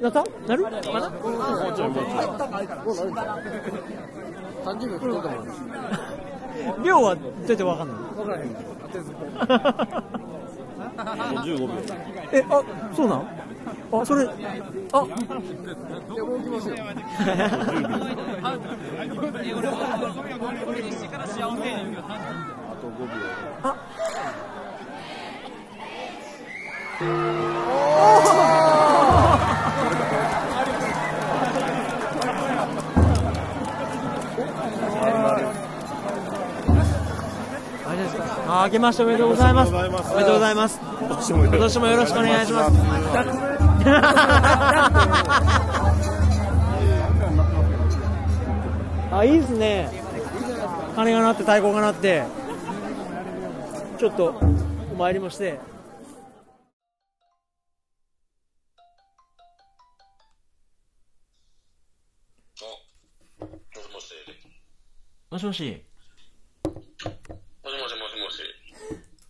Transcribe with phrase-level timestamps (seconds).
[0.00, 0.24] なった？
[0.46, 0.62] なる？
[0.64, 1.16] かなも
[1.70, 3.12] うちょいもうちょい。
[4.64, 5.42] 30秒ったも
[7.02, 8.48] はどうやってわかんない分からへん
[8.82, 9.14] 当てずっ
[11.44, 11.68] 15秒。
[12.32, 12.62] え、あ、
[12.94, 13.26] そうなん？
[13.90, 14.32] あ、それ、あ、い
[16.16, 16.76] や、もう来ますよ。
[16.78, 16.84] あ
[22.80, 23.06] と5秒。
[23.62, 23.66] あ、
[27.00, 27.04] あ
[38.62, 39.72] あ、明けましておめでとうございます。
[39.72, 39.96] おおめでと
[40.30, 40.80] うございます。
[40.80, 42.72] 今年も今年もよろしくお願いします。
[49.14, 49.88] あ、いいですね。
[50.96, 52.24] 鐘が鳴って太鼓が鳴って。
[53.98, 54.34] ちょっと
[54.92, 55.60] お参りもして。
[65.30, 65.62] もしもしもし。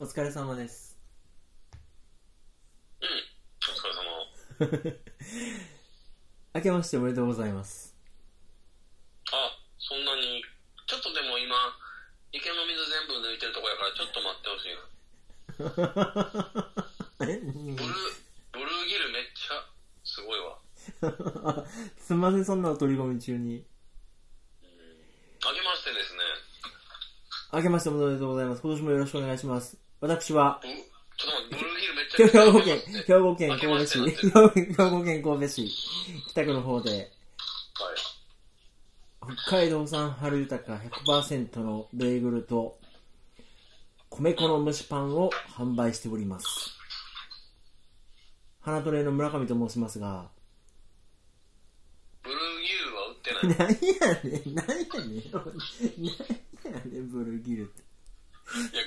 [0.01, 0.97] お疲れ様です。
[3.01, 3.09] うん。
[3.67, 4.95] お疲れ様。
[6.55, 7.97] 明けましておめでとうございます。
[9.33, 10.45] あ、そんなに。
[10.87, 11.57] ちょっとでも今、
[12.31, 14.79] 池の水全部抜いてるとこやから、ちょっと待ってほしい
[17.19, 17.27] な。
[17.35, 17.43] え？
[17.43, 17.75] ブルー、
[18.53, 19.67] ブルーギルめっちゃ、
[20.05, 20.61] すごいわ。
[21.99, 23.67] すみません、そんなお取り込み中に。
[24.63, 26.21] あげましてですね。
[27.53, 28.63] 明けましておめでとうございます。
[28.63, 29.88] 今年もよろしくお願いします。
[30.01, 30.69] 私は、ブ
[32.17, 34.51] ちょっ兵庫県、兵庫県神戸市、兵庫
[35.05, 35.69] 県神戸市、
[36.29, 37.09] 北区の方で、はい。
[39.45, 42.79] 北海道産春豊か100%のベーグルと、
[44.09, 46.47] 米粉の蒸しパンを販売しております。
[48.61, 50.31] 花トレの村上と申しますが、
[52.23, 53.79] ブルーギルは売ってない。
[53.83, 55.31] 何やねん、何やねん、
[56.65, 57.89] 何やねん、ブルーギルって。
[58.49, 58.85] いや、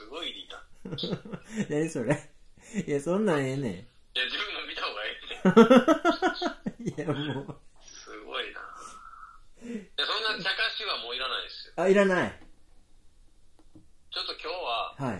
[0.00, 0.64] すごいリタ。
[1.68, 2.16] 何それ？
[2.88, 3.72] いや、そんなんええねん。
[3.74, 3.76] い
[4.16, 5.28] や、自分も見た方がいい
[6.88, 6.96] ね。
[6.96, 7.60] いや、もう。
[7.84, 8.60] すごいな。
[9.60, 11.74] いや、そんな茶化しはもういらないですよ。
[11.76, 12.32] あ、いらない。
[14.10, 15.14] ちょっと今日は、は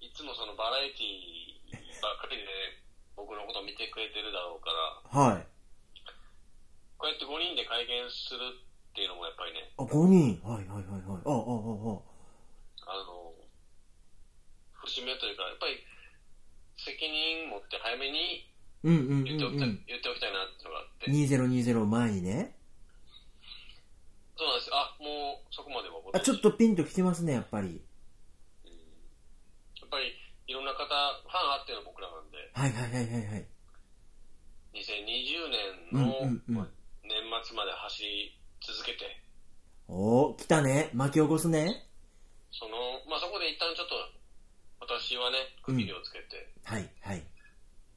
[0.00, 0.06] い。
[0.06, 1.60] いつもそのバラエティ
[2.00, 2.46] ばっかりで
[3.14, 4.70] 僕のこと見てくれてるだろうか
[5.12, 5.46] ら、はい。
[6.96, 8.40] こうやって5人で会見する
[8.90, 10.40] っていうのもやっぱりね、あ、5人？
[10.42, 11.22] はいはいはいはい。
[11.26, 12.13] あ、あ、あ、あ
[13.02, 13.34] の、
[14.84, 15.80] 節目というか、やっぱり
[16.76, 18.46] 責任持って早めに
[18.84, 18.88] あ。
[18.88, 19.84] うんうん言っておきた,、うんうん。
[19.86, 22.54] 言っておきたいなっていうのがあって、2020前にね。
[24.36, 24.76] そうなんですよ。
[24.76, 27.80] あ、もうそこまではあ、ちょっとピンときてますね、やっぱり。
[29.80, 30.12] やっぱり
[30.46, 33.46] いろんな方、ファンあっての僕らなんで、はいはいはいはいはい。
[34.74, 35.48] 2020
[35.92, 36.70] 年のうんうんうん
[37.04, 37.12] 年
[37.44, 39.20] 末まで走り続けて、
[39.88, 40.90] おー、来たね。
[40.94, 41.86] 巻き起こすね。
[42.54, 43.94] その、まあ、そこで一旦ちょっと、
[44.80, 47.22] 私はね、区切りをつけて、はいはい。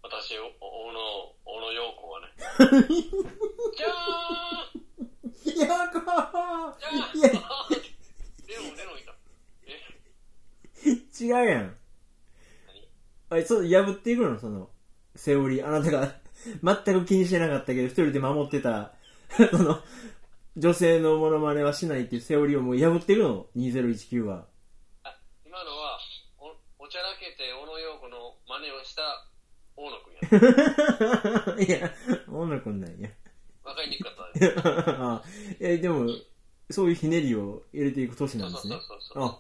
[0.01, 0.99] 私、お大野、
[1.45, 2.27] 大野陽子はね、
[3.77, 5.67] じゃーん。
[5.67, 5.99] やっこ
[6.79, 7.27] じゃーいや、
[8.47, 9.13] レノン、レノンいた。
[9.65, 10.89] え？
[11.23, 11.75] 違うやん。
[13.29, 14.39] あれ、そう、破っていくの？
[14.39, 14.69] その、
[15.15, 15.67] セオリー。
[15.67, 16.15] あなたが
[16.63, 18.93] 全く気にしてなかったけど、一人で守ってた、
[19.35, 19.83] その、
[20.57, 24.47] 女性のモノマネはしないっていうセオリーをもう破っていくの ?2019 は。
[25.03, 25.99] あ、今のは、
[26.39, 29.27] お、おちゃらけて小野陽子の真似をした
[29.75, 31.77] 大野くんや。
[31.77, 31.93] いや、
[32.27, 33.07] 女くんなんや。
[33.63, 34.53] わかりにくかったね。
[34.97, 35.23] あ
[35.59, 36.07] え、でも、
[36.71, 38.81] そういうひねりを入れていく年なんですねそう。
[38.81, 39.39] そうそうそう。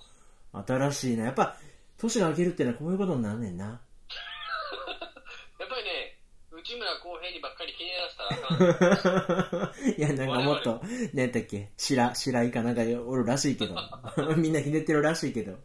[0.53, 1.25] あ、新しいな。
[1.25, 1.57] やっぱ、
[1.97, 3.65] 年が明けるってのはこういうことになんねんな。
[5.59, 6.06] やっぱりね、
[6.67, 9.91] 内村航平にばっかり気にならせたらあかん。
[9.97, 10.81] いや、なんかもっと、
[11.13, 11.71] 何やったっけ？
[11.77, 13.75] 白、白井かなんかおるらしいけど。
[14.35, 15.57] みんなひねってるらしいけど。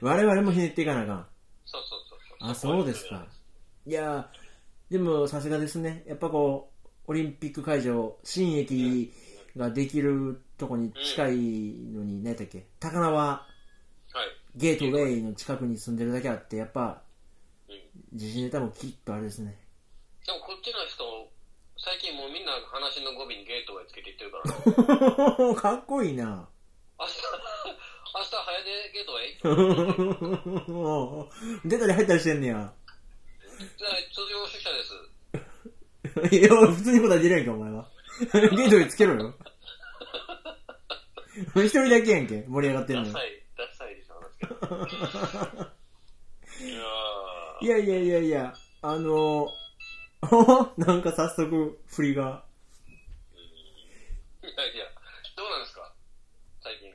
[0.00, 1.26] 我々もひねっていかなあかん。
[1.66, 2.50] そうそうそうそう。
[2.50, 3.26] あ、そうですか。
[3.86, 6.02] いやー、でもさすがですね。
[6.06, 9.12] やっぱこう、オリンピック会場、新駅
[9.56, 11.34] ができるとこに近い
[11.92, 12.66] のに、何やったっけ？
[12.80, 13.46] 高輪は
[14.24, 14.28] い。
[14.56, 17.07] ゲートウェイの近くに住んでるだけあって、やっぱ、うん。
[18.12, 19.56] 時事ネタもきっとあれですね。
[20.26, 21.30] でもこっちの人、
[21.78, 26.48] 最近もうみんな話の語尾にゲートウェイつけていってるから、 かっこいいな。
[26.98, 27.12] 明日、
[28.14, 29.22] 明日早出ゲートウェ
[31.64, 31.68] イ？
[31.68, 32.72] 出たり入ったりしてんねや。
[33.76, 36.36] じゃあ卒業出社です。
[36.36, 37.88] いや、普通に答え出るやんか、お前は。
[38.32, 39.34] ゲートウェイつけろよ。
[41.56, 43.04] 一人だけやんけ、盛り上がってんの。
[43.04, 45.72] ダサい、ダサいでしょ、話が。
[46.60, 47.27] いやー、。
[47.60, 52.44] いやいやいやいや、あのー、 なんか早速、振りが。
[54.42, 54.84] いやいや、
[55.36, 55.92] どうなんですか？
[56.60, 56.90] 最近。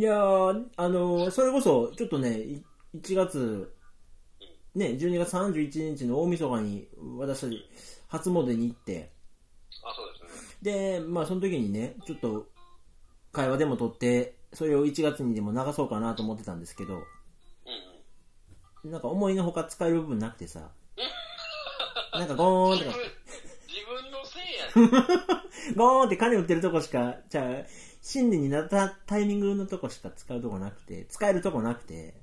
[0.00, 2.64] いやー、あのー、それこそ、ちょっとね、い
[2.96, 3.72] 1月、
[4.74, 6.88] ね、12月31日の大晦日に、
[7.18, 7.64] 私たち、
[8.08, 9.10] 初詣に行って、
[9.84, 10.58] あ、そうですね。
[10.62, 12.48] で、まあその時にね、ちょっと、
[13.32, 17.02] 会話でも撮って、それを1月にでも流そうかなと思ってたんですけど。
[18.84, 20.70] なんか思いのほか使える部分なくてさ、
[22.12, 22.96] なんかゴーンとか
[23.68, 24.72] 自分、、のせいやね
[25.76, 27.66] ゴーンって金売ってるとこしか、じゃあ、
[28.02, 32.14] 新年になったタイミングのとこしか使うとこなくて、使えるとこなくて、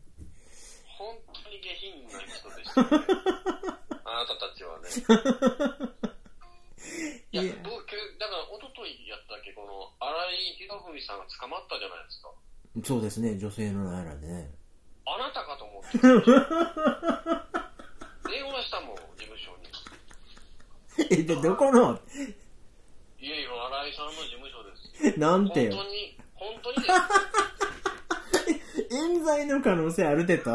[0.97, 2.87] 本当に下品な人でしたね。
[4.03, 4.89] あなたたちはね。
[7.31, 7.71] いや僕、
[8.19, 12.31] だから、一昨日やったっけ、この、荒井博文さんが捕まったじゃないですか。
[12.83, 14.58] そうですね、女性のならね。
[15.15, 15.97] あなたかと思って。
[18.29, 21.07] 電話したもん、事務所に。
[21.09, 21.99] え、で、どこの？
[23.19, 25.19] いやいや、荒井さんの事務所です。
[25.19, 26.89] なんて本当に、本当にです。
[28.95, 30.49] 冤罪の可能性あるてと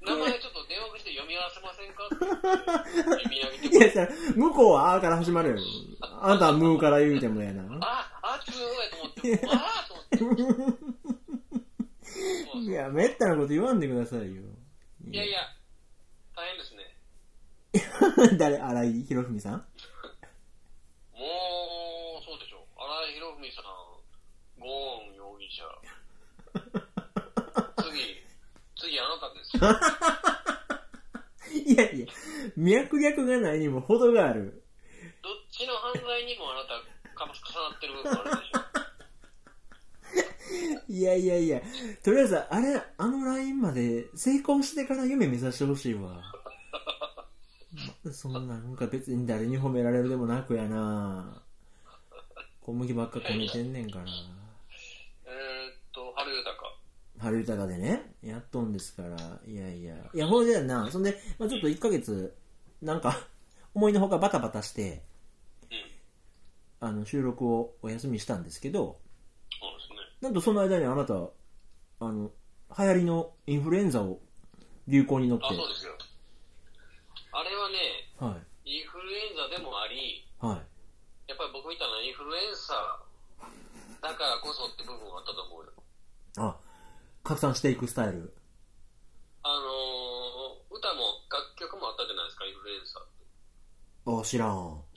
[0.00, 5.56] 名前ちょっと電話して読み合わせませんか読み上げて いや、さ、向こうはあーから始まるよ。
[6.00, 7.62] あんたはムーから言うてもやな。
[7.80, 10.77] あ、あ、つーやと思って、あーと思って。
[12.78, 14.42] や、めったなこと言わんでくださいよ。
[15.10, 15.40] いやいや、
[16.34, 18.36] 大変ですね。
[18.38, 19.52] 誰荒井博文さん？
[19.52, 19.64] も
[22.20, 22.60] う、そうでしょう。
[22.76, 23.64] 荒井博文さん、
[24.60, 25.64] ゴーン容疑者。
[27.82, 28.22] 次、
[28.76, 29.62] 次あなたですよ。
[31.74, 32.06] いやいや、
[32.56, 34.62] 脈略がないにも程がある。
[35.22, 36.80] どっちの犯罪にもあなた、
[37.14, 37.32] か重
[37.70, 38.67] なってる部分あるでしょ。
[40.88, 41.62] いやいやいや、
[42.02, 46.22] とりあえず、あれ、あのラインまで成功してから夢目指してほしいわ。
[48.04, 51.42] まそんな、なんか別に誰に褒められるでもなくやな
[52.62, 54.04] 小麦ばっか込めてんねんから。
[54.04, 54.10] えー、っ
[55.92, 56.78] と、春豊。
[57.18, 59.16] 春豊でね、やっとんですから、
[59.46, 59.94] いやいや。
[60.12, 62.34] いや、ほんでやな、そんで、まあ、ちょっと1ヶ月、
[62.82, 63.26] なんか、
[63.74, 65.02] 思いのほかバタバタして、
[66.80, 66.88] うん。
[66.88, 68.98] あの、収録をお休みしたんですけど。
[70.20, 71.18] なんとその間にあなた、あ
[72.00, 72.32] の、
[72.76, 74.20] 流行りのインフルエンザを
[74.88, 75.96] 流行に乗って、あ、そうですよ。
[77.32, 77.76] あれはね、
[78.18, 80.58] はい、インフルエンザでもあり、はい。
[81.28, 82.78] やっぱり僕みたいなインフルエンサー
[84.02, 85.72] だからこそって部分があったと思うよ。
[86.38, 86.56] あ、
[87.22, 88.34] 拡散していくスタイル。
[89.42, 93.12] あのー、歌も楽曲もあったじゃないですか、インフルエンサーって。
[94.20, 94.82] あ、知らん。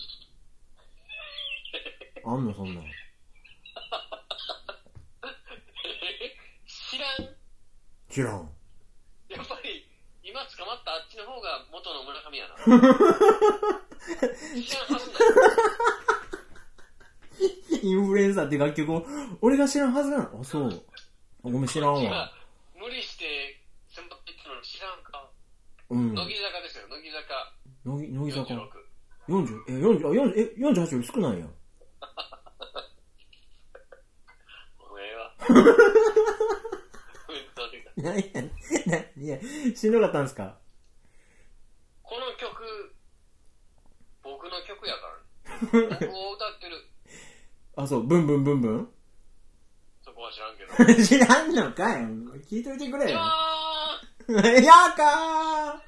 [2.26, 2.86] あんの、そんなん。
[6.66, 7.36] 知らん
[8.12, 8.50] 知らん。
[9.30, 9.88] やっぱり、
[10.22, 12.56] 今捕まったあっちの方が元の村上やな。
[14.62, 15.18] 知らんはずな
[17.80, 17.80] い。
[17.82, 19.06] インフルエンザって楽曲を、
[19.42, 20.42] 俺が知らんはずなの？
[20.42, 20.70] あ、そう。
[21.46, 22.32] あごめん、知らんわ。
[22.76, 25.32] 無理して先輩って言ったのに知らんか。
[25.90, 26.14] うん。
[26.14, 27.54] 乃木坂ですよ、乃木坂
[27.86, 28.54] 乃木、乃木坂。
[28.54, 28.70] 46。
[29.30, 31.56] 40、え、40、あ、40、え、48より少ないやん。
[34.80, 34.84] お
[37.72, 37.92] めえは。
[38.14, 38.52] 何やねん。
[38.90, 39.40] ないや、
[39.76, 40.58] しんどかったんすか
[42.04, 42.96] この曲、
[44.24, 45.02] 僕の曲やか
[45.78, 45.88] らね。
[46.02, 46.76] 僕を歌ってる。
[47.76, 48.88] あ、そう、ブンブンブンブン
[50.04, 51.04] そこは知らんけど。
[51.04, 52.04] 知らんのかい
[52.50, 53.20] 聞いといてくれよ。
[53.20, 55.84] あやか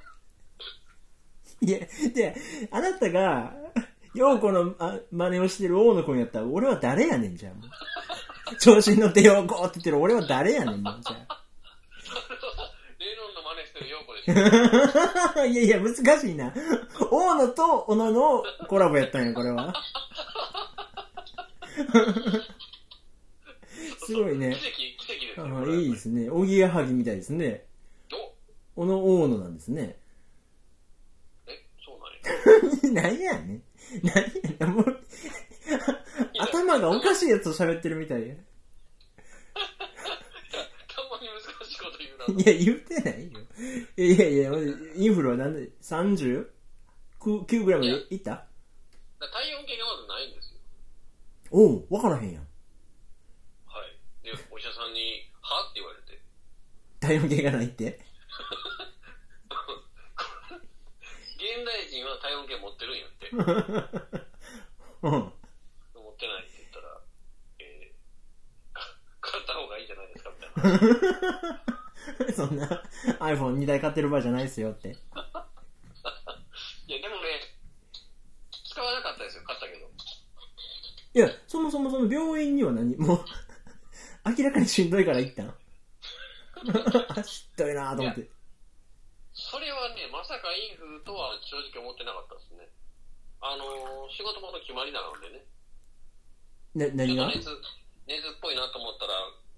[1.61, 1.79] ーいや、
[2.13, 2.35] で、
[2.71, 3.53] あなたが、
[4.13, 7.69] 陽子のあ真似をしてる大野くんやったら、俺は誰やねん、じゃあもう。
[8.59, 10.93] 調子に乗って陽子って言ってる俺は誰やねん、じゃレノン
[13.33, 14.12] の真似してる陽子です。
[14.12, 14.12] あ。
[14.25, 14.29] い
[15.55, 16.53] やいや、難しいな。
[17.11, 19.73] 大野と小野のコラボやったんや、これは。
[24.05, 24.55] すごいね。
[24.55, 25.57] 奇跡、奇跡ですよ。
[25.57, 26.29] あいいですね。
[26.29, 27.65] おぎやはぎみたいですね。
[28.75, 29.97] お小野大野なんですね。
[31.47, 31.99] え、そう
[32.93, 33.03] なんや。
[33.09, 33.63] 何やねん。
[34.03, 34.21] 何や
[34.67, 34.75] ねん。
[34.75, 35.01] もう、
[36.39, 38.35] 頭がおかしいやつと喋ってるみたいや。
[38.35, 38.41] た
[41.09, 42.43] まに難しいこと言うな。
[42.43, 43.39] いや、言ってないよ。
[43.97, 44.51] いやいや、
[44.95, 46.47] インフルはなんで、30?
[47.19, 48.45] 9グラムでいった？
[49.19, 50.59] 体温計がまずないんですよ。
[51.51, 52.43] おう、わからへんやん。
[52.43, 52.49] は
[54.23, 54.25] い。
[54.25, 55.69] で、お医者さんに、は？
[55.69, 56.21] って言われて。
[56.99, 57.99] 体温計がないって？
[61.35, 63.29] 現代人は体温計持ってるんやって。
[65.03, 65.11] うん。
[65.11, 67.01] 持ってないって言ったら、
[67.59, 67.91] え
[69.21, 70.71] 買った方がいいんじゃないですかみたい
[71.53, 71.63] な。
[72.35, 72.83] そんな
[73.19, 74.89] iPhone2 台買ってる場合じゃないですよって。
[74.89, 74.97] いや、
[77.01, 77.21] でもね、
[78.65, 79.87] 使わなかったですよ、買ったけど。
[81.15, 82.97] いや、そもそもその病院には何？
[82.97, 83.25] もう、
[84.37, 85.53] 明らかにしんどいから行ったの。
[87.23, 88.29] しんどいなと思って。
[89.33, 92.69] それはね、まさかインフルとは正直思ってなかったですね。
[93.41, 95.45] あのー、仕事もの決まりなのでね。
[96.75, 97.27] ね、何が？
[97.27, 97.49] 熱
[98.07, 99.13] 熱っぽいなと思ったら、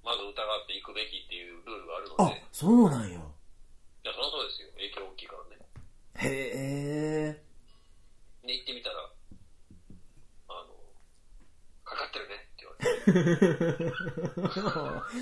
[0.05, 2.37] まず疑っていくべきっていうルールがあるのあで。
[2.37, 3.17] い、そうなんや。
[3.17, 4.69] や、そりゃそうですよ。
[4.77, 5.65] 影響大きいからね。
[6.15, 6.29] へ
[7.33, 7.41] え。
[8.47, 8.95] で、行ってみたら、
[10.49, 10.73] あの、
[11.83, 12.85] かかってるねって言われ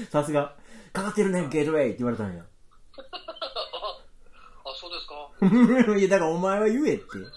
[0.03, 0.05] て。
[0.11, 0.55] さすが。
[0.91, 2.43] かかってるね、ゲートウェイって言われたんや。
[4.65, 5.31] あ、そうですか？
[5.97, 7.17] いや、だからお前は言えって。
[7.17, 7.29] いやー、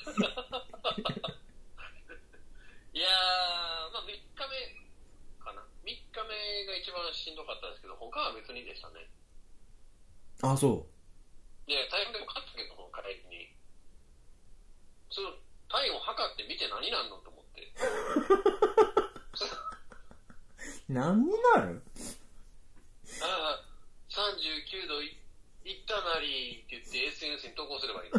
[3.92, 5.62] まあ3日目かな。
[5.84, 9.04] 3日目が一番しんどかったんですけど、他は別にでしたね。
[10.40, 10.88] あ、そ
[11.68, 13.52] で、体温でも勝ったけど、帰りに。
[15.12, 15.36] その
[15.68, 17.60] 体温測って見て何なんのと思って。
[17.60, 17.74] う。
[20.92, 21.82] 何になる？
[23.20, 23.64] ああ、
[24.08, 25.16] 39度い
[25.64, 28.10] いったなりって言って SNS に投稿すればいい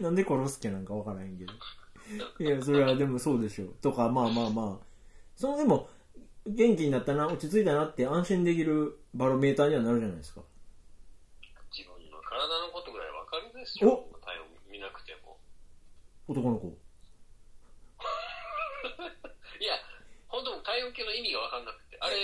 [0.00, 0.02] の。
[0.02, 1.52] なんで殺す気なんかわからへんけど。
[2.40, 3.66] いや、それはでもそうでしょ。
[3.80, 4.86] とか、まあまあまあ。
[5.36, 5.88] そのでも、
[6.48, 10.40] 元気になったな、落ち着いたなって安心できるバロメーターにはなるじゃないですか。
[11.70, 14.08] 自分の体のことぐらいわかるでしょ。
[14.10, 15.36] お体温見なくても。
[16.26, 16.68] 男の子。
[19.60, 19.74] いや、
[20.28, 21.98] 本当も体温計の意味がわかんなくて。
[22.00, 22.16] あれ、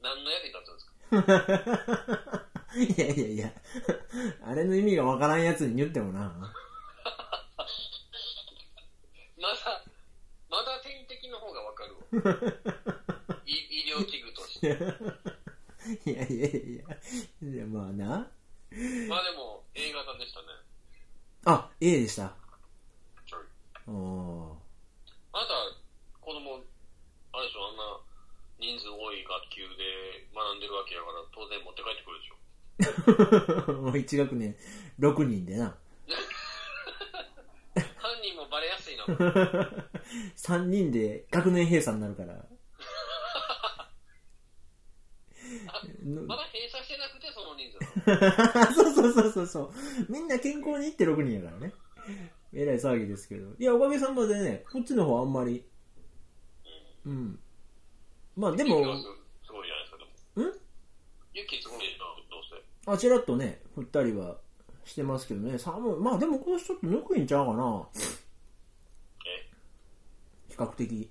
[0.00, 2.46] 何の役に立つんですか？
[2.76, 3.52] いやいやいや、
[4.44, 6.20] あれの意味がわからんやつに言ってもな。
[9.38, 9.82] まだ、
[10.48, 12.02] まだ点滴の方がわかるわ。
[16.04, 16.96] いやいやいや
[17.42, 18.06] いや、まあな。
[18.06, 20.46] まあでも、A 型でしたね。
[21.46, 22.36] あ、A でした。
[23.26, 23.44] ちょい
[23.88, 24.58] お
[25.32, 25.54] あなた、
[26.20, 26.62] 子供、
[27.32, 28.00] あれでしょ、あんな
[28.58, 32.36] 人数多い学級で学んでるわけやから、当然持って帰ってくるでしょ。
[33.96, 33.98] ー。
[33.98, 34.54] 一学年
[34.98, 35.74] 6人でな。
[37.96, 39.04] 犯人もバレやすいな。
[40.36, 42.44] 3人で学年閉鎖になるから。
[46.26, 48.74] まだ閉鎖してなくて、その人数。
[48.74, 49.72] そうそうそうそうそう。
[50.08, 51.72] みんな健康にいって6人やからね。
[52.52, 53.54] えらい騒ぎですけど。
[53.58, 55.64] いや、おかげさまでね、こっちの方あんまり。
[57.06, 57.38] うん。
[58.36, 59.02] まあでも、す
[59.46, 59.98] すごいじゃないですか、
[60.36, 60.48] でも。
[60.48, 60.52] ん？
[61.34, 62.92] 雪すごいな、どうせ。
[62.92, 64.38] あちらっとね、降ったりは
[64.84, 65.96] してますけどね、寒い。
[66.00, 67.88] まあでも今年ちょっとぬくいんちゃうかな。
[69.26, 69.48] え？
[70.50, 71.10] 比較的。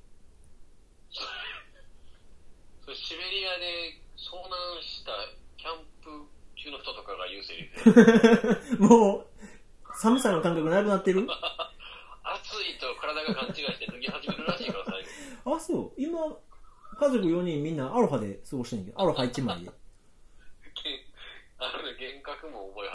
[2.83, 5.17] それシベリアで遭難した
[5.57, 6.09] キャンプ
[6.55, 7.93] 中の人とかが言うセリフ
[8.77, 9.27] で もう、
[9.97, 11.25] 寒さの感覚なくなってる？
[12.21, 15.03] 暑いと体が勘違いして脱ぎ始めるらしいから、最
[15.45, 15.55] 後。
[15.57, 16.01] あ、そう。
[16.01, 16.19] 今、
[16.99, 19.71] 家族4人みんなアロハで過ごしてんけど、アロハ1枚で。
[21.61, 22.85] あのね、幻覚も覚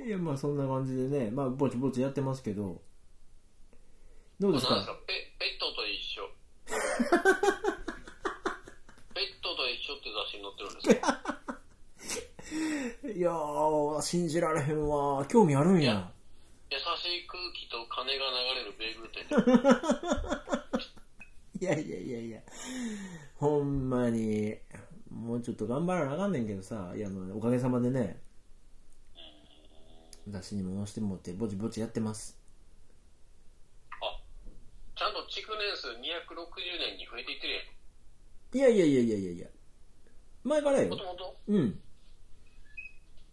[0.00, 2.82] えいや、まあそんな感じでね、まあぼちぼちやってますけど、
[4.40, 4.74] どうですか？
[4.74, 6.28] ですかペペットと一緒。
[9.14, 11.40] ペットと一緒って雑誌に載ってるんですか？
[13.14, 15.24] いやー、信じられへんわ。
[15.26, 16.10] 興味あるんや。
[16.70, 19.28] 優しい空気と金が流れるベーグル店
[21.60, 21.64] で。
[21.64, 22.40] いやいやいやいや、
[23.36, 24.56] ほんまに、
[25.10, 28.20] もうちょっと頑張らなあかんねんけどさ、いや、おかげさまでね、
[30.28, 32.36] 雑誌にも載せてもって、ぼちぼちやってます。
[34.02, 34.20] あ、
[34.96, 35.98] ちゃんと築年数260
[36.78, 37.64] 年に増えていってるやん。
[38.56, 39.46] いやいやいやいやいやいや、
[40.44, 41.04] 前からよもと。
[41.04, 41.80] もとうん、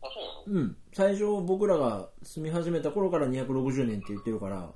[0.02, 0.08] あ、
[0.46, 0.62] そうなの？
[0.62, 0.78] うん。
[0.94, 4.72] 最初僕らが住み始めた頃から260年って言ってるから、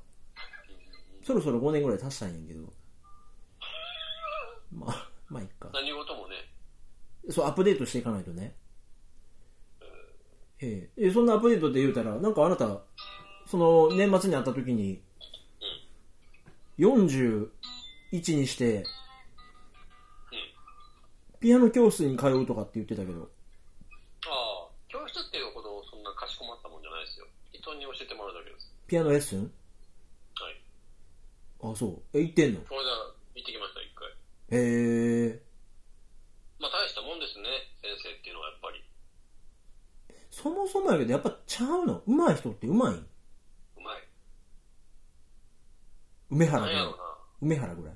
[1.23, 2.71] そろそろ5年ぐらい経したんやけど、
[4.71, 5.69] まあ、まあいっか。
[5.73, 6.35] 何事もね。
[7.29, 8.55] そう、アップデートしていかないとね。
[10.59, 12.81] えええ、そんなアップデートって言うたら、なんかあなた、
[13.47, 15.01] その年末に会った時に、
[16.77, 17.49] 41
[18.35, 18.83] にして、
[21.45, 23.27] ピアノ教室に通うとかって言ってたけど、あ
[24.65, 27.27] あ、教室っていうほどそんなかしこまったもんじゃないですよ。
[27.53, 28.73] 人に教えてもらうだけです。
[28.87, 29.41] ピアノレッスン？
[29.45, 30.57] はい。
[31.71, 32.01] あ、そう。
[32.17, 32.61] え、行ってんの？
[32.61, 32.89] この間
[33.35, 34.09] 行ってきました、一回。
[34.57, 35.41] へえ。
[36.57, 37.45] まあ大したもんですね、
[37.77, 38.81] 先生っていうのはやっぱり。
[40.31, 42.01] そもそもやけど、やっぱちゃうの？
[42.07, 43.05] 上手い人って上手いん？
[43.77, 44.01] うまい。
[46.31, 46.97] 梅原ぐらいなんやろ。
[46.97, 47.03] な。
[47.39, 47.95] 梅原ぐらい。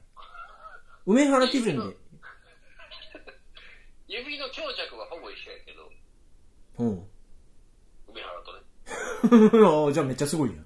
[1.07, 1.97] 梅原基準で。
[4.09, 5.89] 指の強弱はほぼ一緒やけど、
[6.77, 7.07] おう。
[8.09, 8.61] 梅原とね、
[9.63, 10.65] あ あ、じゃあめっちゃすごいやん。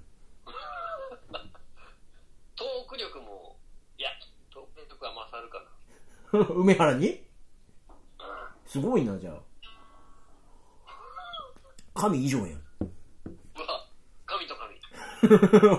[2.56, 3.58] トーク力も、
[3.98, 4.08] いや、
[4.50, 5.62] トーク力は勝るか
[6.32, 6.40] な。
[6.56, 7.22] 梅原に？
[8.66, 9.38] すごいな、じゃあ。
[11.94, 12.64] 神以上やん。
[14.26, 14.80] 神と神。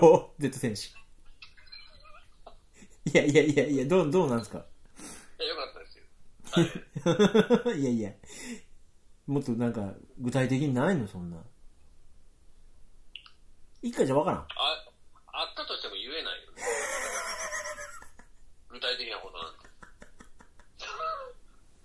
[0.02, 0.94] お Z 戦士。
[3.06, 4.58] いやいやいやいや、どう、どうなんすか？
[5.38, 5.65] いやよか
[7.76, 8.12] いやいや。
[9.26, 11.42] もっとなんか、具体的にないの、そんな。
[13.82, 14.40] 一回じゃわからん。
[14.40, 14.46] あ、
[15.26, 16.62] あったとしても言えないよね。
[18.70, 19.66] 具体的なことなんて。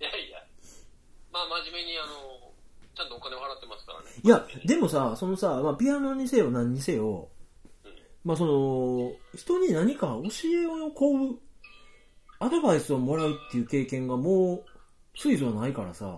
[0.00, 0.46] いやいや。
[1.32, 2.52] まあ、真面目に、あの、
[2.94, 4.10] ちゃんとお金を払ってますからね。
[4.22, 7.30] いや、でもさ、そのさ、まあ、ピアノにせよ何にせよ、
[8.24, 11.40] まあその、人に何か教えを請う、
[12.44, 14.64] アドバイスをもらうっていう経験がもう、
[15.16, 16.08] ついぞないからさ、あ、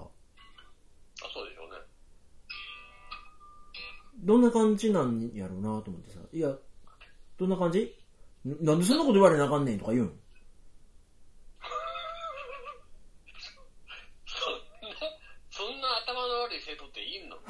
[1.33, 1.77] そうでしょうね。
[4.21, 6.51] どんな感じなんやろうなと思ってさ、いや、
[7.37, 7.95] どんな感じ？
[8.49, 10.19] んなんでそんなこと言われなあかんねんとか言うん？
[14.27, 14.97] そんな、
[15.51, 17.37] そんな頭の悪い生徒っていんの？
[17.37, 17.41] お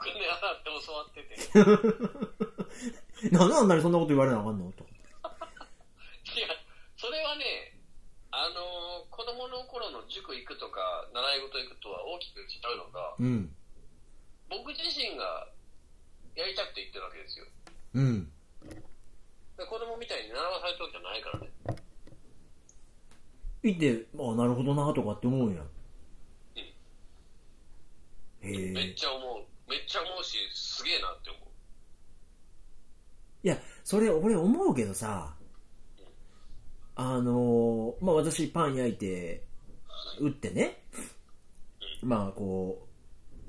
[0.00, 1.36] 金払って教わってて。
[3.36, 4.72] なんであんなにそんなこと言われなあかんの？
[4.72, 4.90] とか。
[7.32, 7.72] はね、
[8.30, 13.48] あの子供の頃の塾行くとか、習い事行くとは大きく違うのが、うん。
[14.48, 15.48] 僕自身が
[16.36, 17.46] やりたくて行ってるわけですよ。
[17.94, 18.28] うん。
[19.56, 21.48] で子供みたいに習わされてるわけじゃないからね。
[23.62, 25.62] 言って、あなるほどなとかって思うんや。
[26.56, 26.62] へ
[28.42, 28.94] えめっ。
[28.94, 29.70] ちゃ思う。
[29.70, 31.42] めっちゃ思うし、すげえなって思う。
[33.44, 35.34] いや、それ俺思うけどさ、
[36.94, 39.42] あのーまあ、私パン焼いて、
[40.20, 40.82] 売ってね、
[42.02, 42.86] まあこ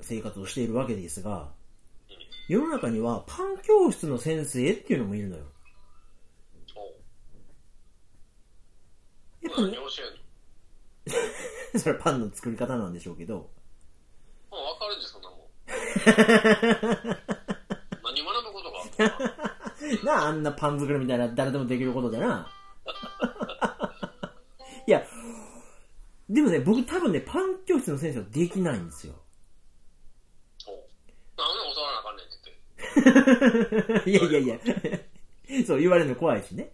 [0.00, 1.50] 生活をしているわけですが、
[2.48, 5.44] 世の中にはパン教室の先生っていうのもいるのよ。
[9.42, 9.80] やっぱね何教
[11.04, 11.12] えん
[11.74, 13.50] の それはパンの作り方なんでしょうけど、も
[14.52, 15.40] う分かるんですそんなもん。
[18.02, 19.18] 何学ぶことがあるのか
[20.04, 22.50] な なあ、あんなパン作りみたいな誰でもできることでな。
[24.86, 25.02] いや、
[26.28, 29.14] でもね、僕多分ね、パン教室の先生はできないんですよ。
[30.58, 30.76] そう
[31.36, 32.50] なんで教わらなあかんねんって
[33.84, 34.10] 言って。
[34.10, 34.58] いやいやいや。
[35.66, 36.72] そう言われるの怖いしね。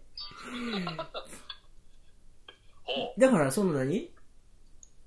[2.84, 4.10] ほ だから、その何？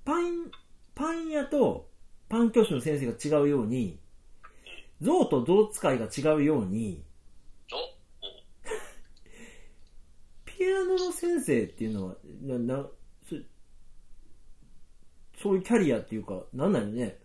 [0.04, 0.50] パン、
[0.94, 1.88] パン屋と
[2.28, 3.98] パン教師の先生が違うように、
[5.00, 7.02] 象と象使いが違うように、
[7.70, 7.74] う。
[7.74, 7.94] おうん。
[10.44, 12.88] ピアノの先生っていうのは、な、な、
[13.28, 13.36] そ
[15.42, 17.04] そういうキャリアっていうか、なんなんよね？
[17.04, 17.18] ね。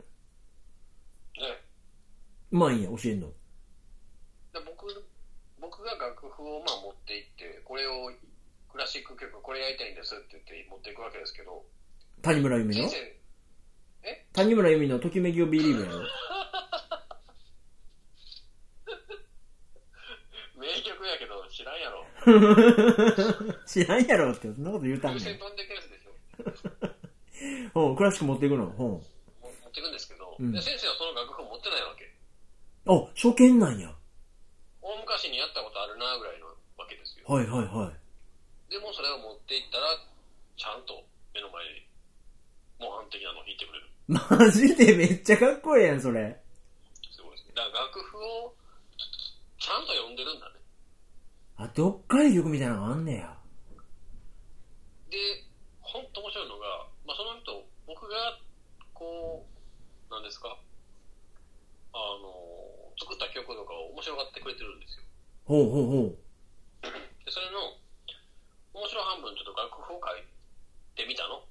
[2.51, 3.27] うまいんや、教えんの。
[3.27, 3.33] で
[4.65, 4.87] 僕、
[5.61, 8.11] 僕が楽譜をまあ持って行って、これを、
[8.71, 11.65] クラシック曲これやりたいんですって言って持っていくわけですけど、
[12.21, 12.87] 谷村由美の？
[12.89, 13.01] 先
[14.03, 16.03] 生、谷村由美のときめきをビリーブやろ。
[20.59, 22.07] 名曲やけど知らんやろ。
[23.67, 25.19] 知らんやろって、そんなこと言うたんねん。
[25.19, 26.15] 風船飛んでくやつでしょ。
[27.75, 28.71] ほう、クラシック持っていくの？
[28.71, 29.03] ほも
[29.43, 32.05] 持っていくんですけど、うんで先生はその楽譜を持ってないわけ。
[32.05, 32.11] う。
[32.95, 33.93] あ、初見なんや。
[34.81, 37.27] 大昔にやったことあるなぐらいのわけですよ。
[37.27, 38.71] はいはいはい。
[38.71, 39.99] でもそれを持っていったら、
[40.55, 41.83] ちゃんと目の前に
[42.79, 43.89] 模範的なのを弾いてくれる。
[44.07, 46.39] マジでめっちゃかっこええやん、それ。
[47.11, 47.51] すごいですね。
[47.53, 48.55] だから楽譜を
[49.59, 50.58] ちゃんと読んでるんだね。
[51.59, 53.37] あ、どっかり曲みたいなのがあんねや。
[55.11, 55.17] で、
[55.81, 58.39] ほんと面白いのが、まあ、その人、僕が、
[58.93, 60.57] こう、なんですか、
[61.91, 62.31] あの、
[62.97, 65.03] 作った曲とかを面白がってくれてるんですよ。
[65.43, 66.17] ほうほうほう。
[66.81, 66.89] で、
[67.27, 67.75] それの、
[68.73, 70.23] 面白半分ちょっと楽譜を書い
[70.95, 71.43] てみたの。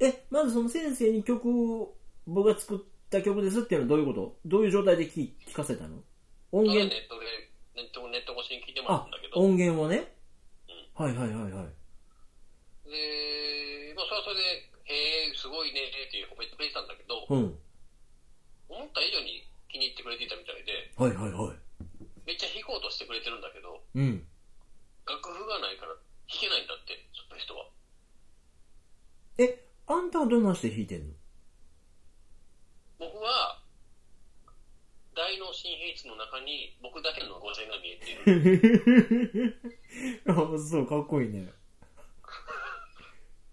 [0.00, 1.46] え、まずその先生に曲
[1.78, 1.94] を、
[2.26, 2.78] 僕が作っ
[3.10, 4.36] た曲ですっていうのはどういうこと？
[4.44, 6.02] どういう状態で聞聞かせたの？
[6.50, 7.26] 音源、ネットで、
[7.74, 10.14] ネット、ネット越しに聞いてもらあうんだけ、ど、音源をね。
[10.94, 11.74] はいはいはいはい。
[12.86, 17.58] で、まあ、それはそれで、へえ、すごいねっていう褒めてくれてたんだけど、うん。
[18.68, 21.58] 思った以上に気に入ってくれていたみたいで、はいはいはい。
[22.26, 24.26] めっちゃ弾こうとしてくれてるんだけど、うん。
[25.06, 25.92] 楽譜がないから
[26.30, 27.66] 弾けないんだって、その人は。
[29.36, 31.14] え、あんたはどんなして弾いてんの？
[33.00, 33.53] 僕は、
[35.14, 38.14] 大脳新比率の中に僕だけの五線が見えてい
[39.44, 39.60] る。
[40.26, 41.52] あ、 そう、かっこいいね。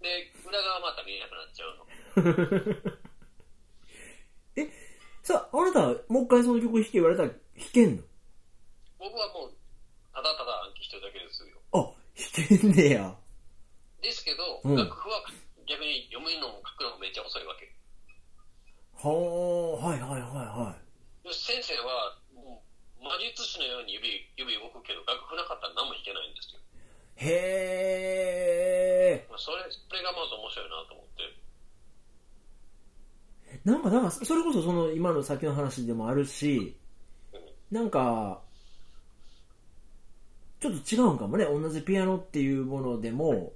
[0.00, 1.86] で、裏側また見えなくなっちゃうの。
[5.22, 7.38] さあ、あなたはもう一回その曲弾け言われたら弾
[7.72, 8.02] けんの？
[8.98, 9.54] 僕はもう、
[10.12, 11.56] ただただ暗記してるだけですよ。
[11.70, 13.16] あ、弾けんねや。
[14.02, 15.22] ですけど、うん楽譜は
[15.66, 17.72] 逆に読むのも書くのもめっちゃ遅いわけ。
[18.98, 20.81] はあ、はいはいはいはで
[21.32, 22.18] 先生は、
[23.02, 26.60] 魔術師のように指、指動くけど、楽譜なかったら何も弾けないんですよ。
[26.60, 27.28] い。
[27.28, 27.32] へ
[29.18, 29.26] え。
[29.28, 31.22] まあそれ、それがまず面白いなと思って。
[33.64, 36.76] なんか、なんか、それこそその今の先の話でもあるし、
[37.70, 38.42] なんか、
[40.60, 41.44] ちょっと違うんかもね。
[41.44, 43.52] 同じピアノっていうものでも、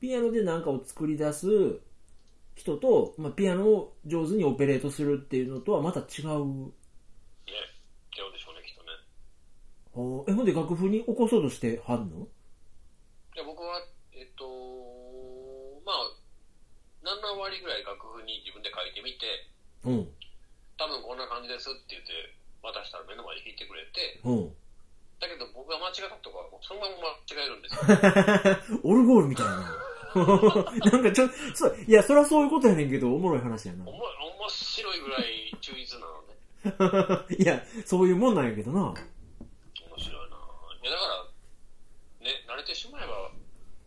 [0.00, 1.80] ピアノで何かを作り出す
[2.54, 6.04] 人と、まあ、ピアノを上手にオペレートするっていうのとはまた違う。
[6.04, 6.72] ね、
[8.14, 8.90] 違うでしょうね、きっとね。
[9.92, 12.28] ほうえ、ほんで楽譜に起こそうとしてはんの？
[13.34, 13.80] で僕は、
[14.12, 14.44] えっと、
[15.84, 16.12] まあ、
[17.02, 19.26] 7割ぐらい楽譜に自分で書いてみて、
[19.84, 20.08] うん。
[20.78, 22.12] 多分こんな感じですって言って
[22.62, 24.54] 渡したら目の前で弾いてくれて、うん。
[25.18, 28.80] だけど僕が間違ったとか、そのまま間違えるんですよ。
[28.84, 29.91] オルゴールみたいな。
[30.92, 33.84] なんかちょ、そう、いや、そりゃそういうことやねんけど、おもろい話やな。
[33.86, 33.98] おも
[34.42, 37.34] 面白いぐらい忠実なのね。
[37.38, 38.80] いや、そういうもんなんやけどな。
[38.80, 38.94] 面
[39.96, 40.36] 白いな。
[40.82, 41.06] いや、だか
[42.20, 43.30] ら、ね、慣れてしまえば、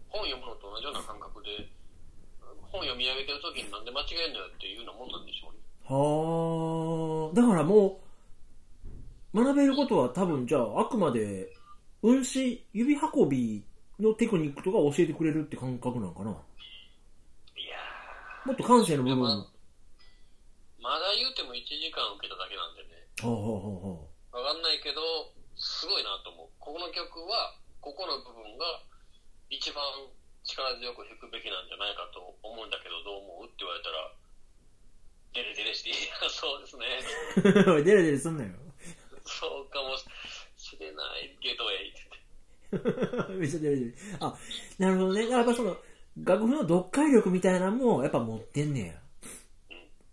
[0.10, 1.68] 本読むのと同じような感覚で、
[2.72, 5.60] 本読み上げてる時になんで間違えんのよっていうようなもんなんでしょうね。
[5.88, 7.36] はあ。
[7.36, 8.00] だからも
[9.34, 11.54] う、学べることは多分じゃあ、あくまで、
[12.02, 13.64] 運指、指運び
[14.00, 16.32] のテクニックとか教えてくれるって感覚なんかな？
[16.32, 16.44] も
[17.56, 17.78] いや
[18.54, 19.20] っと感性の部分。
[19.20, 19.48] まは
[20.80, 23.08] まだ言うても1時間受けただけなんでね。
[23.24, 23.58] あ、はあは
[24.36, 25.02] あはわかんないけど、
[25.56, 26.48] すごいなと思う。
[26.60, 28.84] ここの曲は、ここの部分が
[29.50, 29.82] 一番
[30.44, 34.12] 力強く弾くべきなんじゃないかと思うんだけど、どう思うって言われたら、
[35.34, 36.86] デレデレして、いや、そうですね。
[37.82, 38.52] デレデレすんなよ。
[39.26, 42.15] そうかもしれないけど、えいって
[43.38, 43.94] めっちゃデレデレ。
[44.20, 44.38] あ、
[44.78, 45.28] なるほどね。
[45.30, 45.78] やっぱその、
[46.18, 48.94] 楽譜の読解力みたいなのも、やっぱ持ってんねや。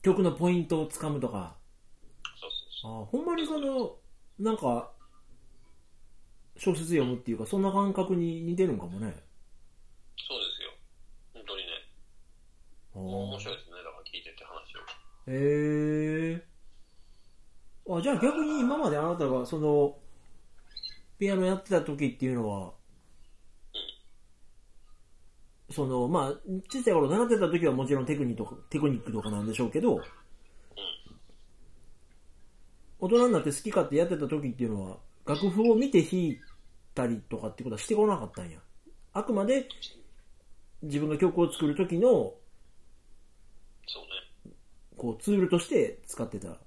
[0.03, 1.57] 曲のポイントをつかむとか。
[2.41, 3.03] そうそうそう。
[3.03, 3.97] あほんまにその、
[4.39, 4.93] なんか、
[6.57, 9.15] 小説読むっていうか、そんな感覚に似てるんかもね。
[10.17, 10.71] そうですよ。
[11.35, 11.71] 本当にね。
[12.95, 13.77] あ面白いですね。
[13.79, 14.81] だから聞いてて話を。
[15.27, 16.53] へえ
[17.89, 19.97] あ、じゃあ逆に今まであなたがその、
[21.23, 22.73] ピアノやってた時っていうのは、
[25.71, 26.33] その、まあ、
[26.69, 30.01] 小さい頃習ってた時はもちろんテクニックとか、テクニックとかなんでしょうけど、
[32.99, 36.41] 大人になって好き勝手やってた時っていうのは、楽譜を見て弾い
[36.93, 38.59] たりとかってことはしてこなかったんや。
[39.13, 39.69] あくまで、
[40.83, 42.09] 自分が曲を作る時の、
[43.87, 44.57] そうね。
[44.97, 46.49] こう、ツールとして使ってた。
[46.49, 46.59] その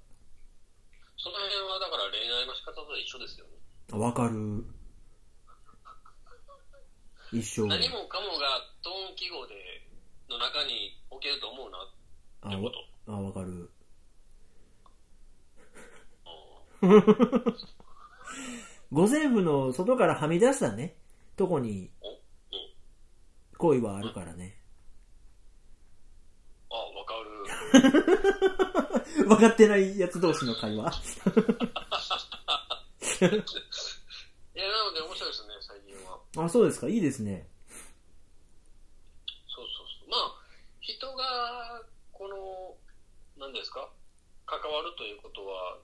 [1.36, 3.55] 辺はだから恋愛の仕方と一緒ですよね。
[3.92, 4.64] あわかる。
[7.32, 7.66] 一生。
[7.68, 9.54] 何もかもがトーン記号で、
[10.28, 11.78] の中に置けると思うな
[12.42, 13.12] あってこと。
[13.12, 13.70] わあ、わかる。
[18.92, 20.96] 五線譜の外からはみ出したね、
[21.36, 21.90] とこに。
[23.58, 24.60] 恋はあるからね。
[26.70, 27.14] あ、わか
[29.14, 29.26] る。
[29.28, 30.92] 分かってないやつ同士の会話。
[33.24, 36.20] いや、なので面白いですね、最近は。
[36.44, 37.48] あ、そうですか、いいですね。
[39.48, 40.08] そうそうそう。
[40.10, 40.36] まあ、
[40.80, 42.76] 人が、この、
[43.38, 43.88] 何ですか？
[44.46, 45.78] 関わるということは、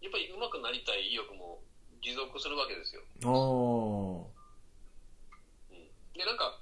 [0.00, 1.62] やっぱり上手くなりたい意欲も
[2.02, 3.02] 持続するわけですよ。
[3.24, 3.32] ああ。
[5.70, 6.58] うんで、なんか、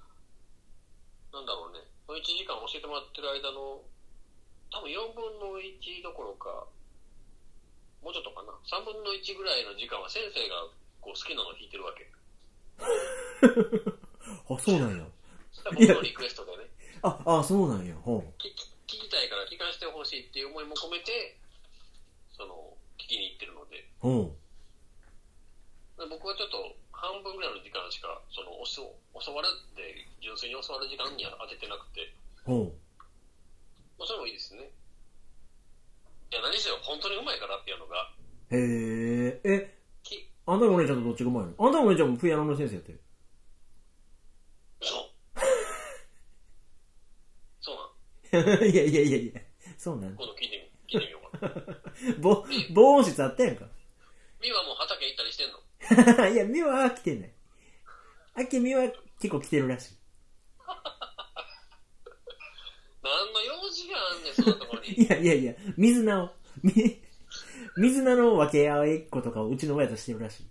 [1.33, 3.83] なんだろうね、その1時間教えてもらってる間の、
[4.71, 6.67] 多分4分の1どころか、
[8.05, 10.69] もうちょっとかな、3分の1ぐらいの時間は先生が
[11.01, 12.05] こう好きなのを弾いてるわけ。
[14.53, 15.09] あ、そうなんや。
[15.73, 16.69] 僕のリクエストでね、
[17.01, 17.97] あ、あ、そうなんや。
[17.97, 21.41] ほ聞き聞きたいから聞かせてほしいっていう思いも込めて、
[22.37, 24.05] その、聞きに行ってるので、う。
[24.05, 24.37] ほ
[25.97, 28.93] で僕はちょっと半分ぐらいの時間しか、その、教
[29.25, 32.13] 教わるって、純粋に教わる時間には当ててなくて、
[32.45, 32.69] う。
[32.69, 32.73] ほ
[33.97, 34.69] まあ、それもいいですね。
[36.35, 38.11] いや、何しろ本当にうまいからっていうのが、
[38.51, 38.57] う。
[38.57, 39.63] へえ。
[39.63, 41.55] え、きあんたのお姉ちゃんとどっちがうまいの？
[41.59, 43.01] あんたのお姉ちゃんもピアノの先生やってる。
[44.83, 45.11] そう。
[47.61, 48.65] そうなん。
[48.67, 49.41] いやいやいやいや。
[49.79, 51.55] そうなん今度聞いてみ、聞いてみようかな。
[52.19, 52.45] ぼ、
[52.75, 53.67] 防音室あったやんか？
[54.43, 56.29] ミはもう畑行ったりしてんの？
[56.35, 57.33] いや、ミは来てない。
[58.35, 58.83] あけみは
[59.21, 59.95] 結構来てるらしい。
[63.05, 64.89] 何の用事があんねん、そんなところに。
[65.03, 66.31] いやいやいや、水菜を、
[66.63, 66.73] み
[67.77, 70.47] 水菜の分け合いっことかをうちの親としてるらしい。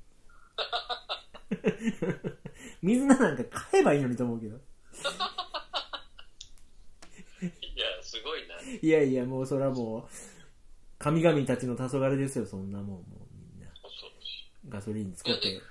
[2.81, 4.57] 水菜なんか買えばいいのにと思うけど。
[4.57, 4.59] い
[7.79, 8.55] や、すごいな。
[8.81, 10.03] いやいや、もうそれはもう、
[10.99, 13.69] 神々たちの黄昏ですよ、そんなもん、もうみんな。
[14.69, 15.61] ガソリン使って。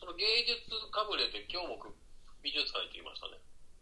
[0.00, 1.88] その芸術かぶれて今日僕
[2.42, 3.38] 美術館行ってきましたね。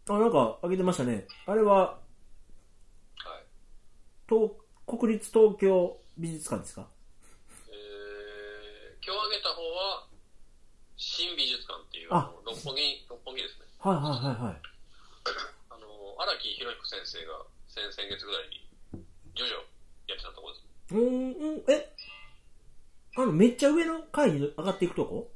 [0.09, 1.27] あ、なんか、あげてましたね。
[1.45, 2.04] あれは、はい。
[4.27, 4.51] 東、
[4.87, 6.87] 国立東京美術館ですか？
[7.69, 10.07] えー、今日あげた方は、
[10.97, 13.65] 新美術館っていう、あ六本木、六本木ですね。
[13.79, 14.61] はいはいはいはい。
[15.69, 15.85] あの、
[16.17, 18.65] 荒木博彦先生が先々月ぐらいに、
[19.35, 19.61] ジョジョ
[20.09, 20.65] やってたところです。
[20.95, 21.93] うーん、うんえ？
[23.17, 25.29] あの、めっちゃ上の階に上がっていくとこ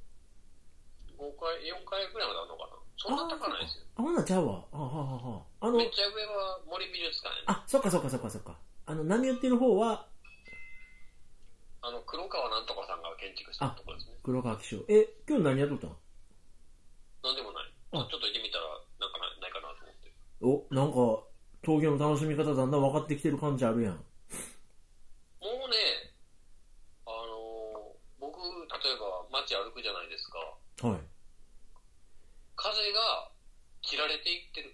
[1.18, 2.80] ？5階、4階ぐらいまであるのかな？
[2.98, 3.86] そんな高ないですよ。
[3.98, 4.66] あ、ほんなんちゃうわ。
[4.74, 7.46] あはははあのめ、っちゃ上は森美術館やね。
[7.48, 8.58] あ、そっかそっかそっかそっか。
[8.90, 10.08] あの、波打ってる方は、
[11.82, 14.18] あの、黒川なんとかさんが建築したところですね。
[14.24, 14.78] 黒川紀章。
[14.90, 15.96] え、今日何やっとったん？
[17.22, 17.70] なんでもない。
[17.70, 18.66] ちあょちょっと行ってみたら、
[18.98, 20.10] なんかないないかなと思って。
[20.42, 21.22] お、なんか、
[21.62, 23.94] 東京の楽しみ方だんだん分かってきてる感じあるやん。
[23.94, 24.02] も
[25.46, 25.78] うね、
[27.06, 30.26] あのー僕、例えば街歩くじゃないです
[30.82, 30.90] か。
[30.90, 31.00] はい。
[32.58, 33.30] 風が
[33.84, 34.74] 切られていってる。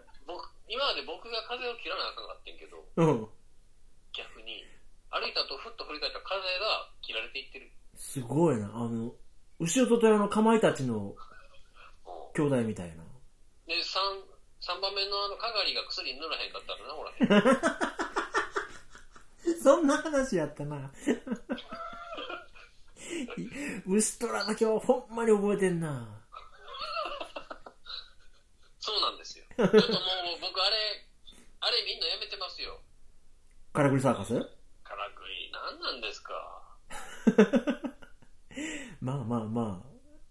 [0.66, 3.28] 僕、今まで僕が風を切らなあかんかってんけど、うん。
[4.12, 4.66] 逆に、
[5.10, 7.70] 歩いた後ふっと振り返ったら風が切られていってる。
[7.94, 8.66] すごいな。
[8.74, 9.14] あの、
[9.58, 11.14] 後ろと虎のかまいたちのうん
[12.36, 13.02] 兄弟みたいな。
[13.66, 14.02] で、三
[14.60, 17.12] 三番目のあの、かがりが薬塗らへんかったらな、ほら。
[19.62, 20.92] そんな話やったな。
[23.86, 26.22] 牛虎だけはほんまに覚えてんな。
[28.78, 29.45] そうなんですよ。
[29.56, 29.82] ちょっともう
[30.40, 30.76] 僕あれ、
[31.60, 32.78] あれみんなやめてますよ。
[33.72, 34.34] からくりサーカス？
[34.34, 34.40] か
[34.94, 36.32] らくり、何なんですか。
[39.00, 39.86] まあまあまあ。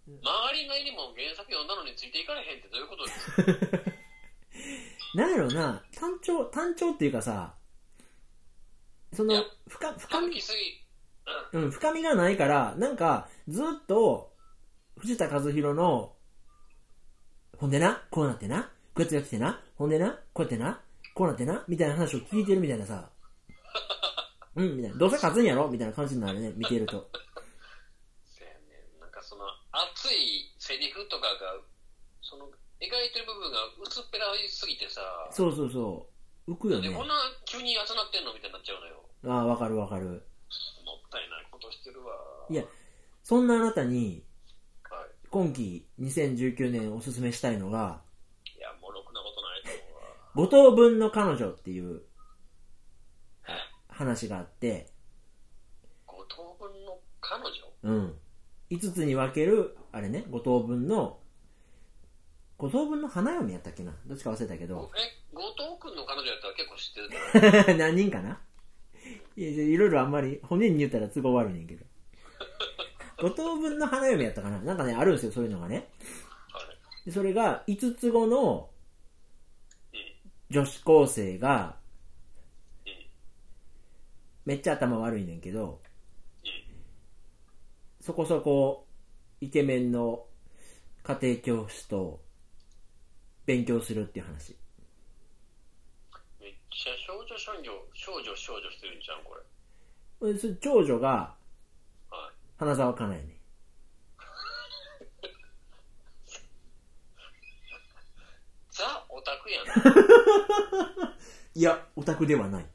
[0.08, 3.32] 周りの絵にも原作読んだのについていかれへんってどういうことです
[5.18, 7.56] なんやろな、単調、単調っていうかさ、
[9.12, 10.42] その深、深み。
[11.54, 14.36] うん、深みがないから、なんか、ずっと、
[14.98, 16.16] 藤田和弘の、
[17.58, 20.80] ほんでな、こうなってな、こうやって来てな、ほんでな、こうやってな、
[21.14, 23.10] こうなってな、みたいな話を聞いてるみたいなさ、
[24.56, 24.98] うん、みたいな。
[24.98, 25.68] どうせ勝つんやろ？
[25.68, 27.12] みたいな感じになるね、見てると。
[28.24, 28.58] せやね
[28.98, 31.60] んなんかその、熱いセリフとかが、
[32.22, 32.46] その、
[32.80, 36.08] 描いてる部分が薄っぺらいすぎてさ、そうそうそ
[36.48, 36.52] う。
[36.54, 37.08] 浮くよねでこん。
[37.10, 38.34] な急に熱なってんの？
[38.34, 39.04] みたいになっちゃうのよ。
[39.26, 40.06] ああ、わかるわかる。
[40.86, 42.16] もったいないことしてるわ。
[42.50, 42.64] いや、
[43.24, 44.24] そんなあなたに、
[44.90, 48.02] は今期2019年おすすめしたいのが、
[48.46, 48.58] い。
[48.58, 50.25] いや、もうろくなことないと思うわ。
[50.36, 52.02] 五等分の彼女っていう
[53.88, 54.92] 話があって、
[56.06, 57.52] 五等分の彼女？
[57.84, 58.16] うん。
[58.70, 61.20] 5つに分ける、あれね、五等分の、
[62.58, 63.94] 五等分の花嫁やったっけな？
[64.06, 66.94] どっちか忘れたけど、え、後藤くんの彼女やったら結構知っ
[67.42, 67.78] てるから。
[67.88, 68.42] 何人かな？
[69.38, 71.86] いや、いろいろあんまり、本人に言ったら都合悪いねんけど。
[73.24, 74.60] 五等分の花嫁やったかな？
[74.60, 75.76] なんかね、あるんですよ、そういうのがね。
[76.52, 77.06] はい。
[77.06, 78.75] でそれが、5つ後のうん。
[80.50, 81.78] 女子高生が、
[82.86, 82.94] うん。
[84.46, 85.82] めっちゃ頭悪いねんけど、
[86.44, 86.52] うん。
[88.02, 88.88] そこそこ
[89.42, 90.26] イケメンの
[91.04, 92.22] 家庭教師と
[93.46, 94.56] 勉強するっていう話。
[96.40, 99.42] めっちゃ少女少女、少女少女してるんじゃん、これ。
[100.38, 101.36] それ長女が
[102.10, 102.34] はい。
[102.58, 103.40] 花沢香菜やね
[108.72, 109.66] ザ・オタクやん。
[111.58, 112.66] いや、オタクではない。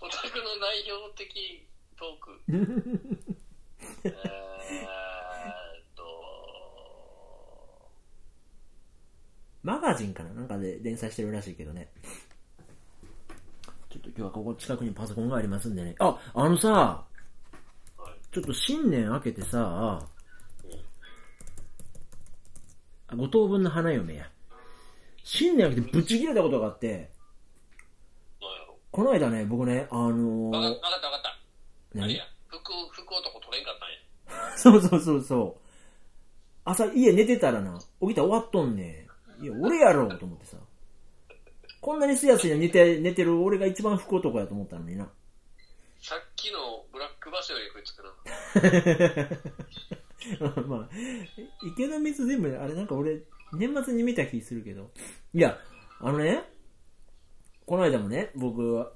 [0.00, 1.64] オタクの代表的
[1.96, 2.42] トーク。
[4.02, 4.16] えーっ
[5.94, 6.02] と、
[9.62, 10.34] マガジンかな？
[10.34, 11.92] なんかで連載してるらしいけどね。
[13.88, 15.94] ちょっと今日はここ近くにパソコンがありますんでね。
[16.00, 17.06] あ、あのさ、
[17.96, 18.34] はい。
[18.34, 20.04] ちょっと新年明けてさ、
[23.06, 24.28] あ五等分の花嫁や。
[25.24, 27.10] 新年明けてブチ切れたことがあって。
[28.92, 31.36] この間ね、僕ね、あのーわかったわかった。
[31.94, 32.14] 何？
[32.14, 32.22] や。
[32.46, 32.60] 服、
[32.92, 33.78] 服男取れんかっ
[34.28, 34.52] たんや。
[34.56, 35.60] そうそうそうそう。
[36.64, 39.08] 朝家寝てたらな、起きたら終わっとんね
[39.40, 39.44] ん。
[39.44, 40.56] いや、俺やろうと思ってさ。
[41.80, 45.10] こんなにすやすや寝て、寝てる俺が一番福男やと思ったのにな。
[46.00, 48.12] さっきのブラックバスより食いつくな。
[50.68, 50.88] まあ、
[51.66, 53.20] 池田水全部、あれなんか俺、
[53.56, 54.90] 年末に見た気するけど。
[55.32, 55.58] いや、
[56.00, 56.42] あのね、
[57.66, 58.86] この間もね、僕、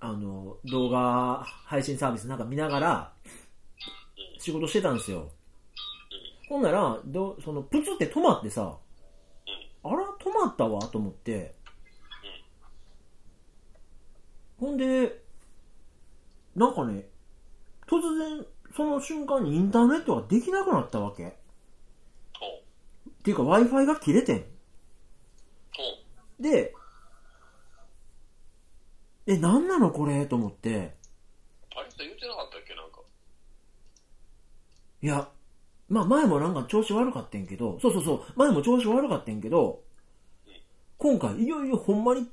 [0.00, 3.12] あの、動画配信サービスなんか見ながら、
[4.38, 5.30] 仕事してたんですよ。
[6.48, 8.78] ほんなら、どその、プツって止まってさ、
[9.82, 11.54] あら、止まったわ、と思って、
[14.58, 15.22] ほんで、
[16.54, 17.08] なんかね、
[17.86, 21.39] 突然、その瞬間にインターネットができなくなったわけ。
[23.20, 23.22] っ。
[23.22, 24.44] ていうか Wi-Fi が切れてん。
[26.40, 26.74] で、
[29.26, 30.24] え、なんなのこれ？
[30.26, 30.96] と思って、
[31.76, 32.74] あれって言ってなかったっけ？
[32.74, 33.00] なんか。
[35.02, 35.28] いや、
[35.88, 39.82] まあ前もなんか調子悪かったんけど、そうそうそう、前も調子悪かったんけど、
[40.96, 42.26] 今回いよいよほんまに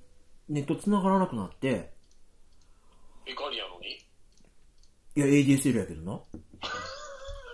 [0.48, 1.92] ネット繋がらなくなって、
[3.28, 3.88] いかにやのに？
[5.16, 6.22] いや ADSL やけどな。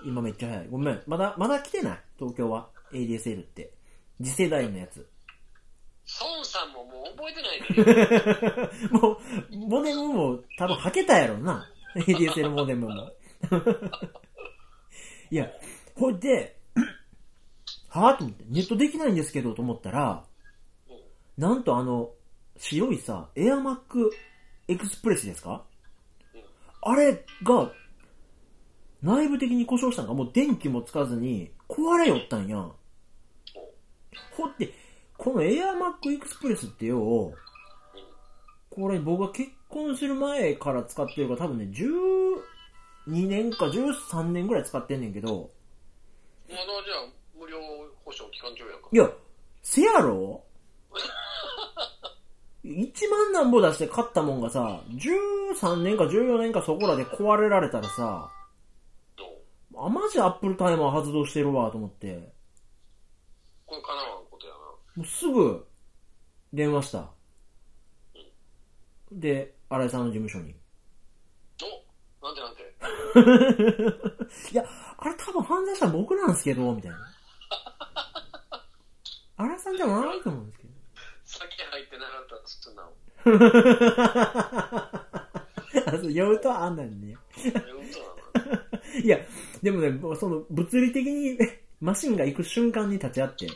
[0.05, 0.67] 今めっちゃ早い。
[0.69, 1.01] ごめん。
[1.07, 1.99] まだ、まだ来てない？
[2.19, 2.69] 東京は。
[2.93, 3.73] ADSL って。
[4.21, 5.08] 次世代のやつ。
[6.21, 8.89] 孫さんももう覚えてないで。
[8.91, 9.17] も
[9.51, 11.69] う、モデムも多分はけたやろな。
[11.95, 13.12] ADSL モデムも。
[15.32, 15.49] いや、
[15.95, 16.58] ほいで、
[17.89, 20.25] はぁと思って、ネットできないんですけどと思ったら、
[21.38, 22.12] なんとあの、
[22.58, 24.12] 白いさ、エアマック
[24.67, 25.63] エクスプレスですか？
[26.82, 27.71] あれが、
[29.01, 32.73] 内部的に故障したんかもう電気もつかずに壊れよったんやん。
[34.32, 34.73] ほって、
[35.17, 37.34] このエアマックエクスプレスってよ、
[38.69, 45.49] これ僕が結婚する前から使ってるから多分ね、12年か13年ぐらい使ってんねんけど、
[46.49, 47.58] まだじゃあ、無料
[48.04, 48.89] 保証期間中やんか。
[48.91, 49.10] いや、
[49.62, 50.43] せやろ
[52.65, 58.30] ?1 万なんぼ出して買ったもんがさ、13年か14年かそこらで壊れられたらさ、
[59.76, 62.32] あ、マジアップルタイマー発動してるわと思って、
[63.73, 64.59] これかなわんことやな。
[64.95, 65.65] もうすぐ
[66.53, 67.09] 電話した。
[69.12, 70.55] で、新井さんの事務所に。
[72.21, 72.62] おなんてなんて。
[74.53, 74.63] いや、
[74.97, 76.97] あれ多分犯罪者僕なんですけど、みたいな。
[79.38, 80.73] 新井さんじゃないと思うんですけど。
[81.25, 82.93] 先入ってなかったら素直。
[85.88, 87.17] あそう酔うとあんなんね。
[87.38, 87.65] え嘘なの
[89.03, 89.17] いや、
[89.63, 91.39] でもね、その物理的に
[91.81, 93.55] マシンが行く瞬間に立ち会って、うん。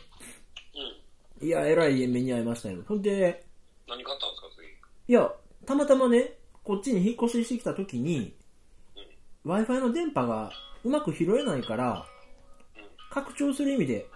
[1.39, 2.83] いや、えらい目に遭いましたよ。
[2.87, 3.45] ほんで、
[3.87, 4.67] 何買ったんですか、次？
[5.07, 5.31] いや、
[5.65, 8.33] たまたまね、こっちに引っ越ししてきた時に、
[9.45, 10.51] Wi-Fi の電波が
[10.83, 12.05] うまく拾えないから、
[13.11, 14.07] 拡張する意味で、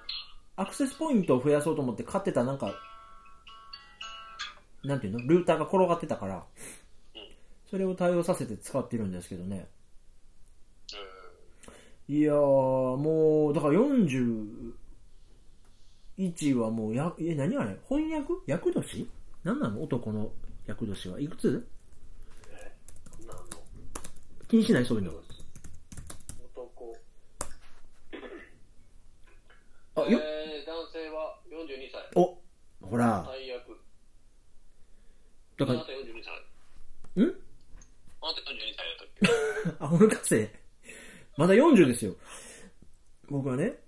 [0.55, 2.73] アクセスポイントを増やそうと思って買ってたなんか、
[4.83, 5.19] なんていうの？
[5.27, 6.43] ルーターが転がってたから、
[7.69, 9.67] それを対応させて使ってるんですけどね。
[12.09, 13.75] えいやー、もう、だから
[16.29, 17.75] 41はもう、や、え、何あれ？
[17.89, 18.33] 翻訳？
[18.45, 19.07] 役年？
[19.43, 19.81] 何なの？
[19.81, 20.31] 男の
[20.67, 21.19] 役年は？
[21.19, 21.67] いくつ？
[24.47, 24.85] 気にしない？
[24.85, 25.11] そういうの。
[26.53, 26.95] 男。
[29.95, 32.01] あ、よ、えー、男性は42歳。
[32.15, 32.37] お、
[32.81, 33.79] ほら、最悪。
[35.57, 35.95] だからあなた、42
[37.15, 37.23] 歳。
[37.23, 37.27] ん？
[38.21, 39.07] あなた42歳やったっ
[39.69, 39.75] け？
[39.85, 40.53] あ、俺かせ。
[41.37, 42.15] まだ40ですよ。
[43.29, 43.80] 僕はね。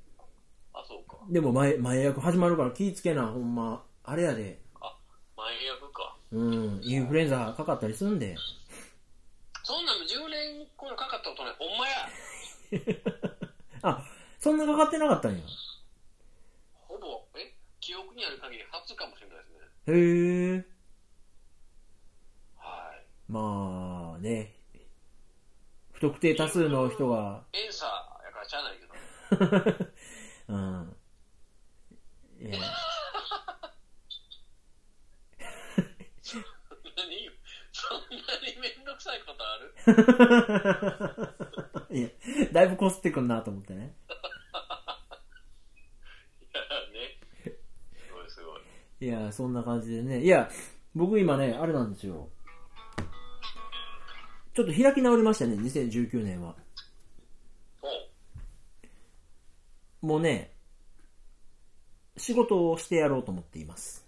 [1.34, 3.84] でも前、前役始まるから気ぃつけな、ほんま。
[4.04, 4.60] あれやで。
[4.80, 4.96] あ、
[5.36, 6.15] 前役か。
[6.32, 8.36] うん、インフルエンザかかったりすんで。
[9.63, 11.56] そんなの10年このかかったことない。
[11.58, 12.08] ほんまや。
[13.82, 14.06] あ、
[14.39, 15.41] そんなかかってなかったんや。
[16.88, 17.56] ほぼ、え？
[17.80, 19.58] 記憶にある限り初かもしれないですね。
[19.88, 20.65] へえ。
[22.58, 23.06] はい。
[23.28, 24.54] まあね。
[25.93, 29.93] 不特定多数の人が、エンサーやからしゃあないけど。
[30.54, 30.92] うん。
[32.43, 32.60] いや
[36.97, 37.29] 何
[37.71, 39.58] そんなにめんどくさいことあ
[41.89, 41.97] る？
[41.97, 42.09] いや、
[42.51, 43.95] だいぶこすってくんなと思ってね。
[46.41, 46.61] いや
[46.91, 47.18] ね。
[47.95, 48.61] すごいすごい。
[49.01, 50.22] いや、そんな感じでね。
[50.24, 50.49] いや、
[50.95, 52.30] 僕今ね、あれなんですよ。
[54.53, 56.55] ちょっと開き直りましたね、2019年は。
[60.01, 60.53] もうね、
[62.18, 64.05] 仕事をしてやろうと思っています。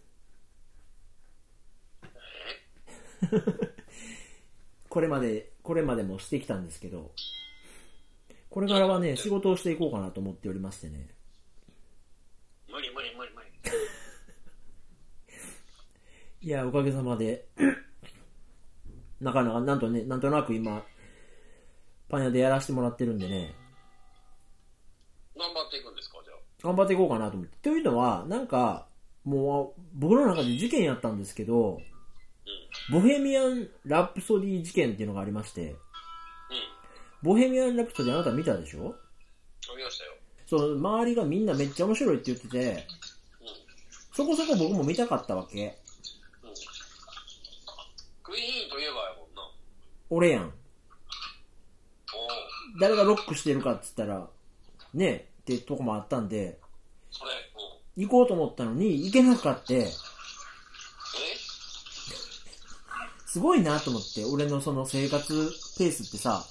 [4.89, 7.11] これまで、これまでもしてきたんですけど、
[8.49, 11.09] これからはね、仕事をしていこうかなと思っておりましてね。
[12.69, 13.49] 無理無理無理無理。
[16.47, 17.47] いや、おかげさまで、
[19.19, 20.85] なかなか、なんとね、なんとなく今、
[22.07, 23.55] パン屋でやらせてもらってるんでね、
[25.37, 26.37] 頑張っていくんですか、じゃあ。
[26.65, 27.57] 頑張っていこうかなと思って。
[27.61, 28.87] というのは、なんか、
[29.23, 31.79] もう、僕の中で事件やったんですけど、
[32.91, 35.77] ボヘミアン・ラプソディ事件っていうのがありまして、うん。
[37.21, 38.95] ボヘミアン・ラプソディあなた見たでしょ？
[39.75, 40.11] 見ましたよ。
[40.47, 43.47] その周りがみんなめっちゃ面白いって言ってて、うん。
[44.13, 45.77] そこそこ僕も見たかったわけ。
[46.43, 46.53] うん。
[48.23, 49.51] クイーンといえばやもんな。
[50.09, 50.51] 俺やん。
[52.79, 54.27] 誰がロックしてるかっつったら、
[54.93, 56.59] ねえってとこもあったんで、
[57.11, 57.31] それ、
[57.97, 58.03] うん。
[58.03, 59.73] 行こうと思ったのに行けなかった。
[59.73, 59.87] え
[63.27, 66.43] すごいなと思って、俺のその生活ペースってさ、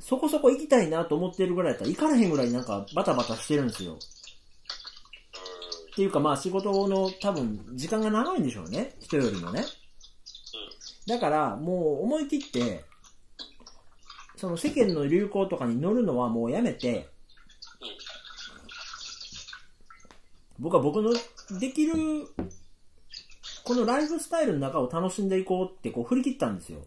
[0.00, 3.92] そこそこ行きたいなと思ってるぐらいだったら行かれへんぐらいなんかバタバタしてるんですよ。
[3.92, 3.96] う
[5.92, 8.94] っていうかまあ仕事の多分時間が長いんでしょうね。
[9.00, 9.64] 人よりもね。
[11.06, 12.84] だからもう思い切って、
[14.38, 17.08] その世間の流行とかに乗るのはもうやめて、
[20.60, 21.12] 僕は僕の
[21.58, 21.94] できる、
[23.64, 26.84] このライフスタイルの中を楽しんでいこうってこう振り切ったんですよ。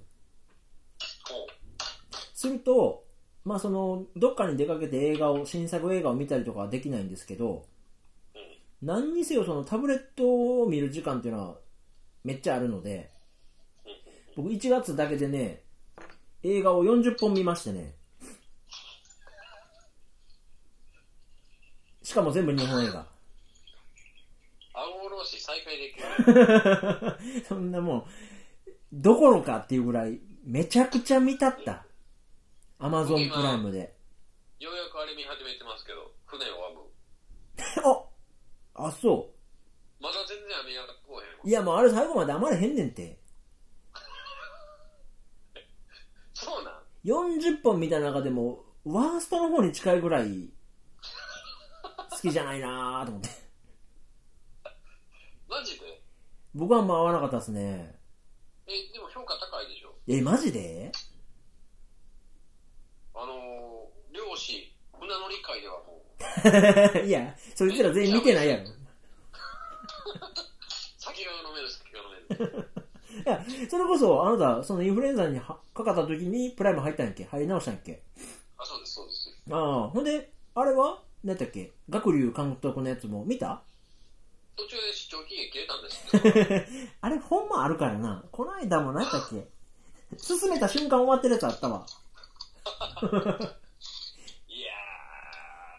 [2.33, 3.03] すると、
[3.43, 7.65] まあその、どっかに出かけて映画を、新作映画を見たりとかはできないんですけど、
[8.81, 11.55] 何にせよそのタブレットを見る時間っていうのは
[12.23, 13.11] めっちゃあるので、
[14.37, 15.63] 僕1月だけでね、
[16.43, 17.95] 映画を40本見ましてね。
[22.03, 23.07] しかも全部日本映画。
[24.73, 25.99] 青おろし再開でき
[27.39, 27.45] る。
[27.47, 28.05] そんなもん、
[28.91, 31.85] どころかっていうぐらい、めちゃくちゃ見たった。
[32.79, 33.95] アマゾンプライムで。
[34.59, 36.81] ようやくあれ見始めてますけど、船を編む。
[38.75, 39.31] ああ、そ
[39.99, 41.49] まだ全然網がこうへん。
[41.49, 43.21] いやもうあれ最後まで余れへんねんて。
[46.33, 50.49] そうなん40本見た中でも、ワーストの方に近いぐらい、
[52.11, 53.29] 好きじゃないなーと思って。
[55.47, 56.01] マジで？
[56.53, 57.95] 僕はあんま合わなかったですね。
[58.67, 59.93] え、でも評価高いでしょ？
[60.07, 60.91] え、マジで？
[63.15, 66.03] あのー、漁師、船乗り会ではも
[67.03, 68.65] う、 いや、そいつら全員見てないやろ。
[70.97, 72.70] 酒が飲める、酒が飲める。
[73.25, 77.25] いや、それこそ、あなた、そのインフルエンザにはかかった時にプライム入ったんやっけ？
[77.25, 78.01] 入り直したんやっけ？
[78.57, 79.35] あ、そうです、そうです。
[79.51, 81.01] ああ、ほんで、あれは？
[81.23, 81.71] 何やったっけ？
[81.89, 83.61] 学龍監督のやつも見た？
[84.57, 88.23] 途中で視聴期限切れたんです あれ、ほんまあるからな。
[88.31, 89.47] この間も何やったっけ？
[90.17, 91.85] 進めた瞬間終わってるやつあったわ。
[93.01, 93.11] いやー、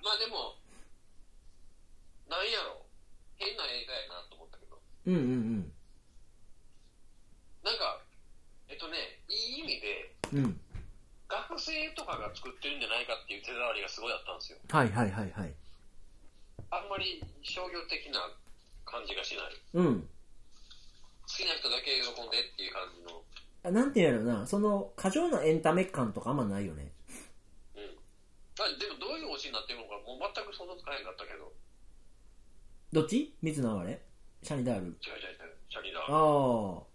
[0.04, 0.56] まあでも、
[2.28, 2.86] なんやろ、
[3.36, 5.72] 変な映画やなと思ったけど、うんうんうん。
[7.62, 8.02] なんか、
[8.68, 10.60] えっとね、いい意味で、うん。
[11.28, 14.58] 学生とかが作ってるんじゃないかっていう手触りがすごいあったんですよ。
[14.68, 15.54] はいはいはいはい。
[16.70, 18.20] あんまり商業的な
[18.84, 19.56] 感じがしない。
[19.74, 20.00] うん。
[20.02, 20.06] 好
[21.26, 23.22] きな人だけ喜んでっていう感じの。
[23.64, 26.92] あなんていうんやろな、その、過剰なエンタメ感とかあんまないよね。
[27.76, 27.82] うん。
[28.60, 31.52] あでもどういう推しになってるのか、もう全く想像つかへんかったけど、
[32.92, 33.34] どっち？
[33.40, 34.02] 水の流れ？
[34.42, 34.86] シャニダール。
[34.86, 36.00] 違う違う違う、シャリだ。
[36.00, 36.91] ああ。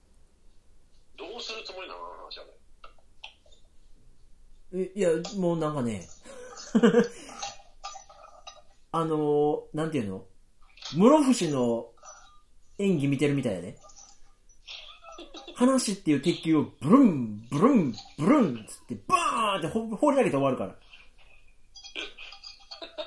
[1.17, 2.51] どうするつもりなのあの話はね。
[4.73, 6.07] え、いや、もうなんかね、
[8.91, 10.25] あのー、なんていうの？
[10.95, 11.91] 室伏の
[12.77, 13.77] 演技見てるみたいやね。
[15.55, 20.75] 話っていう鉄球をブルン、ブルン、ブルンつってバーンってほ放り投げて終わるから。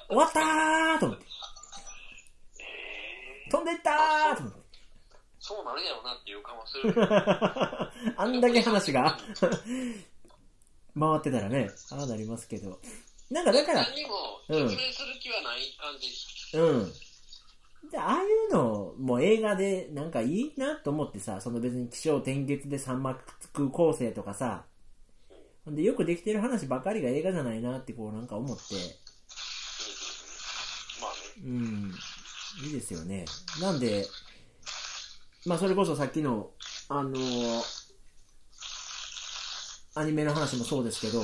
[0.09, 1.25] 終わったーと思って。
[3.53, 4.60] 飛んでったーと思って。
[5.51, 6.94] そうなるんやろうなっていう感はする。
[8.16, 9.18] あんだけ話が
[10.96, 12.78] 回ってたらね、ああなりますけど。
[13.30, 16.57] なんかだから、何にも説明する気はない感じ。
[16.57, 17.90] うん。
[17.90, 24.66] で、ああいうのも映画でなんかいいなと思ってさ、その別に気象転結で三幕構成とかさ、
[25.66, 28.74] でよくできてる話ばかりが映画じゃないなってこうなんか思って、
[31.01, 31.44] まあね。
[31.44, 31.92] うん、
[32.66, 33.24] いいですよね。
[33.61, 34.07] なんで、
[35.47, 36.51] まあそれこそさっきの、
[36.88, 37.80] あのー
[39.95, 41.22] アニメの話もそうですけど、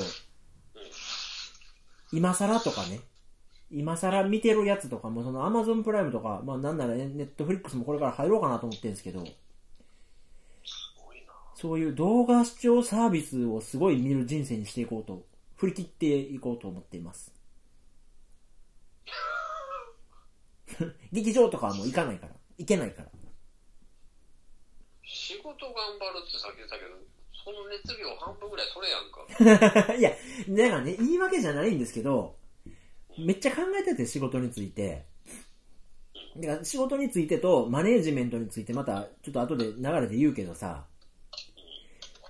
[2.11, 2.99] 今更とかね、
[3.71, 9.23] 今更見てるやつとかも、その Amazon プライムとか、まあなんなら Netflix もこれから入ろうかなと思ってるんですけど。
[11.55, 17.33] そういう動画視聴サービスをすごい見る人生にしていこうと、振り切っていこうと思っています。
[21.11, 22.33] 劇場とかはもう行かないから。
[22.59, 23.09] 行けないから。
[25.07, 26.91] 仕事頑張るってさっき言ったけど、
[27.31, 29.95] その熱量半分ぐらいそれやんか。
[29.95, 30.11] いや、
[30.69, 32.35] だかね、言い訳じゃないんですけど、
[33.17, 35.05] めっちゃ考えてて仕事について。
[36.35, 40.85] だか仕事についてとマネージメントについてまたちょっと後で流れで言うけどさ、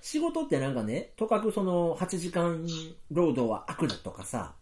[0.02, 2.66] 仕事ってなんかね、とかくその8時間
[3.12, 4.54] 労働は悪だとかさ、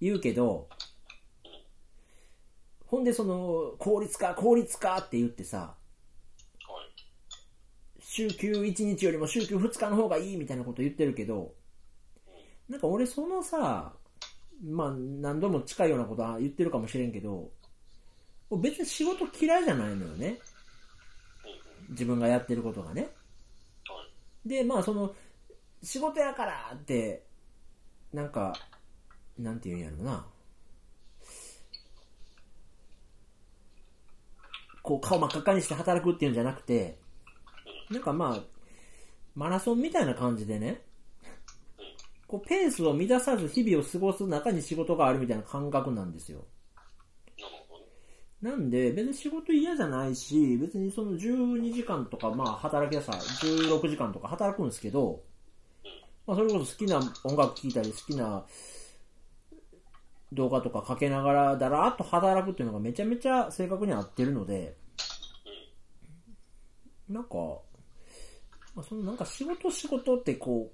[0.00, 0.68] 言うけど、
[2.86, 5.75] ほんでその、効率化、効率化って言ってさ、
[8.16, 11.52] 週休1日よりも週休2日の方がいいみたいなこと言ってるけど、
[12.66, 13.92] なんか俺そのさ、
[14.64, 17.50] まあ何度も近いようなことは言ってるかもしれんけど、
[18.50, 20.38] 別に仕事嫌いじゃないのよね。
[21.90, 23.08] 自分がやってることがね。
[24.46, 25.14] で、まあその、
[25.82, 27.22] 仕事やからって、
[28.14, 28.54] なんか、
[29.36, 30.26] なんて言うんやろな。
[34.82, 36.98] こう顔真っ赤にして働くっていうんじゃなくて、
[37.90, 38.42] なんかまあ、
[39.34, 40.82] マラソンみたいな感じでね、
[42.26, 46.44] こうペースを乱さず日々を過ごす中に仕事があるみたいな感覚なんですよ。
[48.42, 55.22] なんで、別に仕事嫌じゃないし、別にその12時間とか、まあ働きやさ、16時間とか働くんですけど、
[56.26, 58.44] まあそれこそ好きな音楽聴いたり、好きな
[60.32, 64.76] 動画とかかけながら、だらーっと働くっていうのがめちゃめちゃ正確に合ってるので、
[67.08, 67.28] なんか、
[68.76, 70.70] まあ、そのなんか仕事仕事ってこ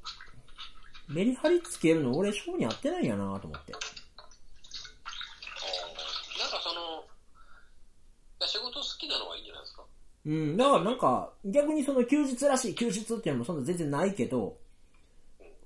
[1.09, 3.73] う、メリハリつけるの俺性に合ってないんやなと思って。
[3.73, 3.81] なん
[6.51, 7.05] かその、
[8.49, 9.85] 仕事好きなのはいいんじゃないですか？
[10.27, 14.57] うん、だからなんか、逆にその休日らしい休日っていうのもそんな全然ないけど、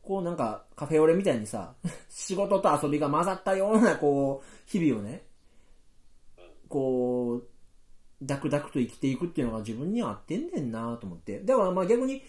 [0.03, 1.74] こうなんかカフェオレみたいにさ、
[2.11, 5.24] 仕事と遊びが混ざったようなこう、日々をね、
[6.68, 7.49] こう、
[8.23, 11.41] ダクダクと生きていくっていうのが自分には合ってんねんなと思って。
[11.41, 12.23] だからまあ逆に、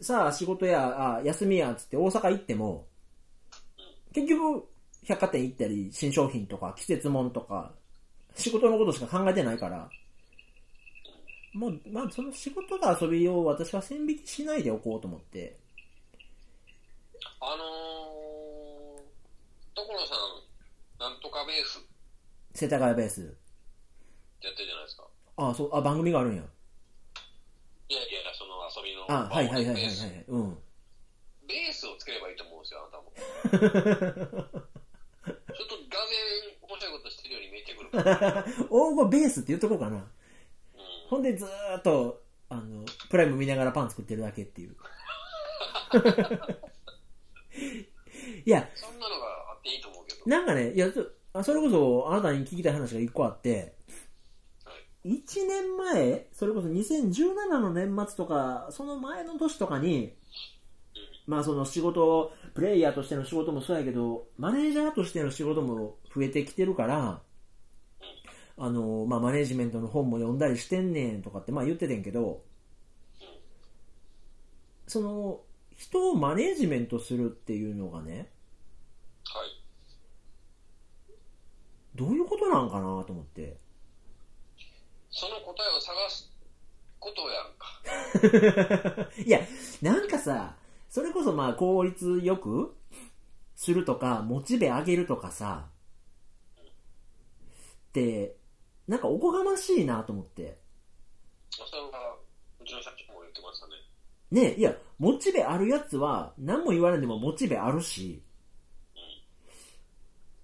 [0.00, 2.86] さあ仕事や、あ休みやっつって大阪行っても、
[4.12, 4.68] 結局、
[5.04, 7.72] 百貨店行ったり、新商品とか季節物とか、
[8.34, 9.88] 仕事のことしか考えてないから、
[11.54, 15.58] もう、まあ、その仕事と遊びを私は線引きしないでおこうと思って。
[17.40, 19.06] あのー、
[19.74, 21.80] 所さん、なんとかベース
[22.54, 23.22] 世田谷ベース。
[24.40, 24.76] やってるじゃ
[25.42, 25.64] ないですか。
[25.64, 26.42] あそう、あ、番組があるんや。
[27.90, 29.06] いやいや、その遊びの。
[29.08, 30.06] あ、はいはいはいはいはいベース。
[30.28, 30.58] うん。
[31.48, 33.10] ベースをつければいいと思うんですよ、あなたも。
[35.28, 36.14] ちょっと画面
[36.62, 38.44] 面白いことしてるように見えてくるから。
[38.70, 39.96] 大語ベースって言っとこうかな。
[39.96, 40.04] うん。
[41.08, 44.76] ほんでずーっと、あの、プライム見ながらパン作ってるだけっていう。
[48.44, 50.26] いや、そんなのがあっていいと思うけど。
[50.26, 51.00] なんかね、いや、そ
[51.54, 53.72] れこそあなたに聞きたい話が一個あって、はい。
[55.08, 60.14] 1年前、それこそ2017の年末とか、その前の年とかに、
[61.26, 67.22] まあその仕事、プレイヤーとしての仕事もそうやけど、マネージャーとしての仕事も増えてきてるから、
[68.58, 72.42] あの、まあマネージメントの本も読んだりしてんねんとかってまあ言っててんけど、
[74.86, 75.40] その、
[75.76, 78.30] 人をマネージメントするっていうのがね、
[79.24, 79.62] はい。
[81.94, 83.67] どういうことなんかなと思って。
[85.10, 86.30] その答えを探す
[86.98, 89.10] ことやんか。
[89.24, 89.40] いや、
[89.82, 90.56] なんかさ、
[90.88, 92.74] それこそまあ効率よく
[93.54, 95.68] するとか、モチベ上げるとかさ、
[97.88, 98.36] って、
[98.86, 100.58] なんかおこがましいなと思って。
[101.50, 102.16] それは、
[102.60, 103.74] うちの社長も言ってましたね。
[104.30, 108.22] ねいや、モチベあるやつは、何も言われんでもモチベあるし、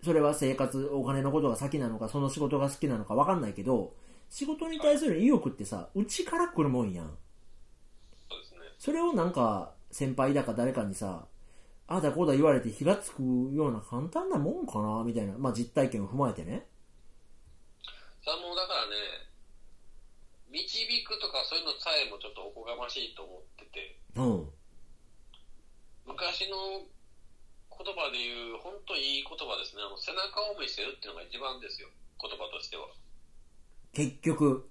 [0.02, 3.94] それは生活、お金のことが先なのか、その仕事が好きなのかわかんないけど、
[4.31, 7.07] 仕事に対する意欲ってさ、内から来るもんやん。
[8.29, 8.59] そうですね。
[8.79, 11.27] それをなんか、先輩だか誰かにさ、
[11.87, 16.66] ああだこうだ言われて火がつくような簡単なもんかなみたいな、まあ実体験を踏まえてね。
[18.25, 18.97] さあもうだからね、
[20.51, 24.51] 導くとかそういうのさえもちょっとおこがましいと思ってて、うん。
[26.07, 26.89] 昔の
[27.77, 29.83] 言葉で言う、本当いい言葉ですね。
[29.85, 31.89] あの背中を見せるっていうのが一番ですよ。
[32.18, 32.89] 言葉としては。
[33.95, 34.68] 結局、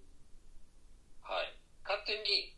[1.21, 1.57] はい。
[1.83, 2.53] 勝手に、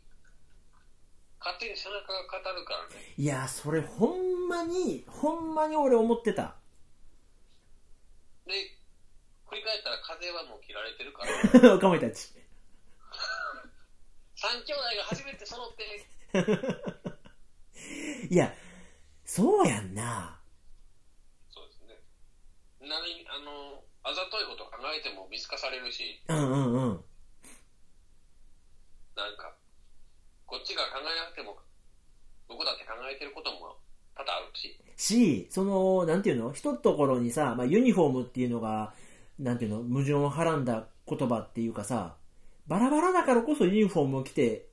[1.38, 2.96] 勝手に背中が語るからね。
[3.16, 6.56] いや、それほんまに、ほんまに俺思ってた。
[8.46, 8.52] で、
[9.48, 11.24] 振り返ったら風はもう切られてるか
[11.62, 12.34] ら、おかまいたち。
[14.34, 16.04] 三兄弟が初めて揃って、
[18.28, 18.52] いや、
[19.24, 20.40] そうやんな。
[21.48, 22.02] そうですね。
[22.80, 27.04] 何、あの、あざといこと考えても見透かされるし、うんうんうん。
[29.18, 29.50] なんか、
[30.46, 31.58] こっちが考えなくても、
[32.46, 33.74] 僕だって考えてることも
[34.14, 36.52] 多々あるし、し、その、なんていうの？
[36.52, 38.94] 一ところにさ、まあユニフォームっていうのが、
[39.40, 39.82] なんていうの？
[39.82, 42.14] 矛盾をはらんだ言葉っていうかさ、
[42.68, 44.68] バラバラだからこそユニフォームを着て、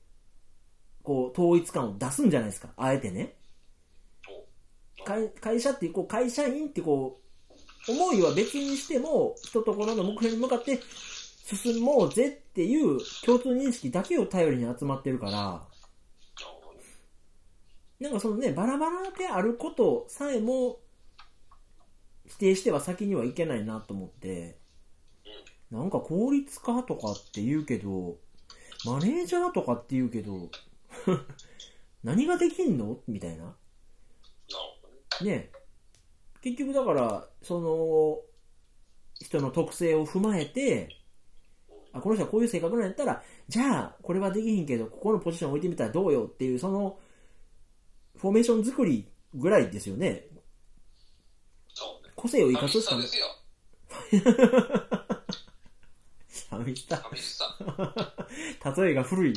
[1.02, 2.68] こう、統一感を出すんじゃないですか？
[2.76, 3.34] あえてね。
[5.00, 7.23] お会会社ってこう、会社員ってこう、
[7.88, 10.80] 思いは別にしても、一ところの目標に向かって
[11.44, 15.62] 進もうぜっていう共通認識だけを頼りに集まってるから、
[18.00, 20.78] なんかそのね、バラバラであることさえも
[22.26, 24.58] 否定しては先にはいけないなと思って、
[25.70, 28.16] なんか効率化とかって言うけど、
[28.84, 30.50] マネージャーとかって言うけど、
[32.02, 33.00] 何ができんの？
[33.08, 33.56] みたいな。
[35.22, 35.50] ね
[36.44, 38.20] 結局だから、その、
[39.18, 40.94] 人の特性を踏まえて、
[41.94, 46.98] あ、この人はこういう性格なんやったら、じゃあ、これはできひんけど、ここのポジション置いてみたらどうよっていう、その、
[48.18, 50.26] フォーメーション作りぐらいですよね。
[51.72, 52.12] そうね。
[52.14, 53.06] 個性を生かすしかない。
[56.28, 57.02] 寂しさ。
[57.08, 57.56] 寂しさ。
[58.82, 59.32] 例えが古い。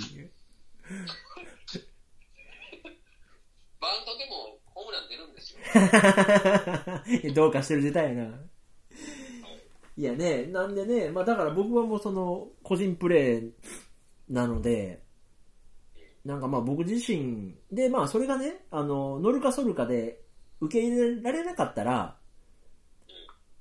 [3.79, 5.59] バンドでもホームラン出るんですよ。
[7.33, 8.39] どうかしてる時代やな。
[9.97, 13.51] いやね、なんでね、まあだから僕はもうその、個人プレー
[14.29, 15.03] なので、
[16.23, 20.21] なんかまあ僕自身で、まあそれがね、あの、乗るか反るかで
[20.61, 22.17] 受け入れられなかったら、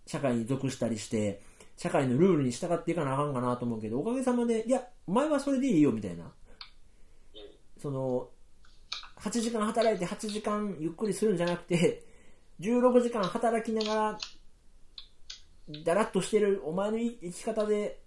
[0.06, 1.40] 社会に属したりして、
[1.76, 6.32] 社会のルールに従っていかなあかんかなと思うけど、おかげさまで、いや、お前はそれでいいよみたいな。
[7.78, 8.28] その、
[9.20, 12.05] 8時間働いて8時間ゆっくりするんじゃなくて、
[12.60, 14.18] 16時間働きながら、
[15.84, 18.00] だらっとしてるお前の生き方で、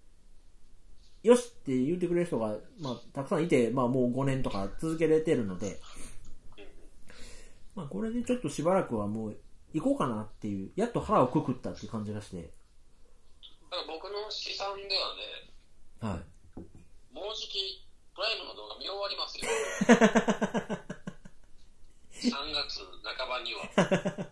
[1.22, 5.78] よしって言ってくれる人が、まあ、たくさんいて、まあもう5年とか続けれてるので、
[7.74, 9.36] まあこれでちょっとしばらくはもう
[9.72, 16.64] 行こうかなっていう、やっと腹をくくったっていう感じがして、だから僕の試算ではね、はい。
[17.14, 19.46] もうじきプライムの動画見終わりますよ。
[22.20, 22.80] 3月
[23.42, 23.60] には。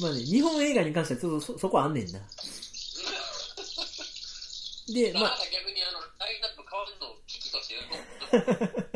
[0.00, 2.18] まあね、日本映画に関してはちょっとそそこはあんねんな。
[4.92, 5.38] で、まあ。
[5.52, 8.90] 逆にあの、ラインナップ変わるのを危機としてやる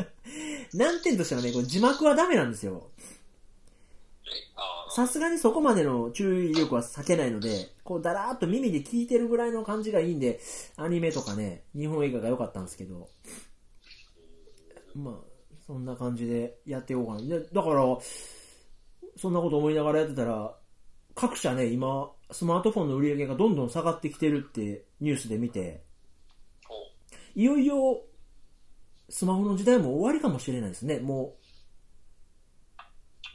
[0.73, 2.89] 難点としてはね、これ字幕はダメなんですよ。
[4.95, 10.39] さすがにそこまでの注意力は避けないので、こうだらーっと耳で聞いてるぐらいの感じがいいんで、
[10.77, 13.09] アニメとかね、日本映画が良かったんですけど、
[14.95, 15.32] まあ、
[15.65, 17.21] そんな感じでやっていこうかな。
[17.21, 17.97] でだから、
[19.17, 20.55] そんなこと思いながらやってたら、
[21.15, 25.83] 各社ね、今、スマートフォンの売り上げがどんどん下がってきてるってニュースで見て、
[27.35, 28.01] いよいよ、
[29.09, 30.99] スマホの時代も終わりかもしれないですね。
[30.99, 31.35] も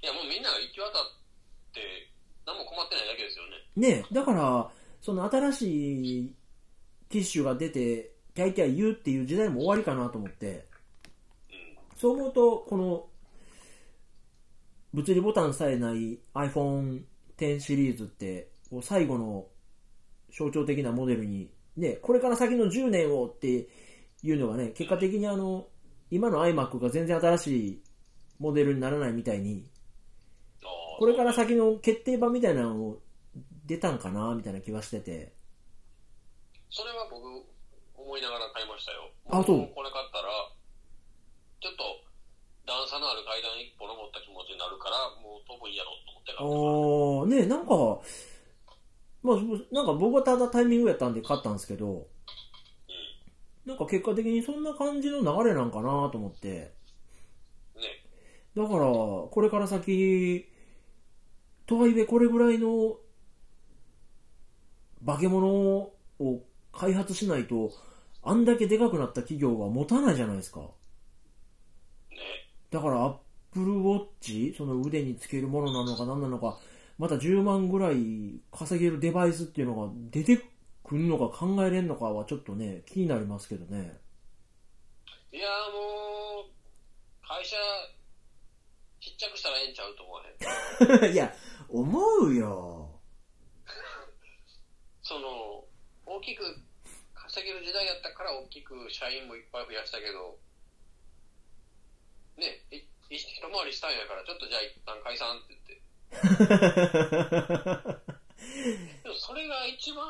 [0.02, 0.92] いや、もうみんなが行き渡っ
[1.72, 1.80] て、
[2.46, 3.50] 何も困ってないだけですよね。
[3.76, 6.34] う、ね、だから、その新しい
[7.08, 10.62] 機種が出て、キャイキャイ言うっていう時代も終わりかなと思って、うん。
[11.98, 13.06] そう思うと、この、
[14.94, 17.02] 物理ボタンさえない iPhone
[17.36, 18.50] X シリーズって、
[18.82, 19.46] 最後の
[20.32, 23.68] 象徴的なモデルに、ね、これから先の10年をって
[24.22, 25.66] いうのがね、結果的にあの、
[26.10, 27.82] 今の iMac が全然新しい
[28.38, 29.68] モデルにならないみたいに、
[30.98, 33.02] これから先の決定版みたいなのを
[33.66, 35.32] 出たんかなみたいな気がしてて。
[36.70, 37.24] それは僕、
[37.96, 39.10] 思いながら買いましたよ。
[39.30, 40.57] あそうもこれ買ったら、
[41.60, 41.82] ちょっと、
[42.66, 48.00] 段差のある階段一歩登った気持ちになるから、もう飛ぶんやろうと思って買ってあー、ねなんか、
[49.22, 52.06] まあ、なんか僕はただタイミングやったんで買ったんですけど、
[53.66, 56.72] なんか結果的にそんな感じの流れなんかなと思って。
[57.74, 57.80] た。
[57.80, 57.86] ね。
[58.56, 60.48] だから、これから先、
[61.66, 62.96] とはいえこれぐらいの
[65.04, 65.92] 化け物を
[66.72, 67.72] 開発しないと、
[68.22, 70.62] あんだけでかくなった企業は持たないじゃないですか。
[72.70, 72.78] ね。
[72.78, 73.16] だから、アッ
[73.52, 76.58] プルウォッチ、その腕につけるものなのか何なのか、
[76.98, 80.36] また10万ぐらい稼げるデバイスっていうのが出て
[80.84, 83.98] くるのか考えれんのかはちょっとね、気になりますけどね。
[85.32, 87.56] いやーもう、会社、
[89.00, 90.22] ちっちゃくしたらええんちゃうと思わ
[91.06, 91.12] へん。
[91.14, 91.32] いや、
[91.68, 93.00] 思うよ。
[95.02, 95.64] その、
[96.06, 96.42] 大きく
[97.14, 100.38] 稼げる時代やったから大きく社員もいっぱい増やしたけど、
[102.38, 102.62] ね、
[103.10, 105.82] 一回りしたんやから、ちょっとじゃあ一旦解散って言って。
[109.02, 110.06] でもそれが一番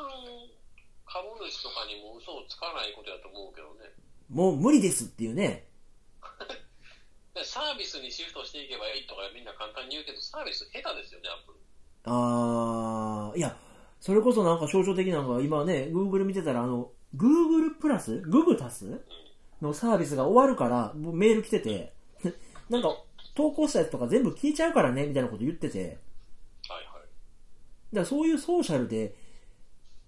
[1.05, 3.89] 株主とかにも嘘をつかないことだと思うけどね。
[4.29, 5.65] もう無理ですっていうね。
[7.33, 11.59] でサービスにシフトしていけばいいとかみんな簡単に言うけど、サービス下手ですよね、アップル。
[12.05, 13.57] あー、いや、
[13.99, 19.03] それこそなんか象徴的なのが今ね、Google 見てたらあの、Google プラスググタス
[19.61, 21.93] のサービスが終わるから、メール来てて、
[22.69, 22.95] なんか、
[23.35, 25.95] 投稿したやつとか全部消えちゃうからね、みたいなこと言ってて、はいはい。
[25.95, 26.99] だか
[27.93, 29.15] らそういうソーシャルで、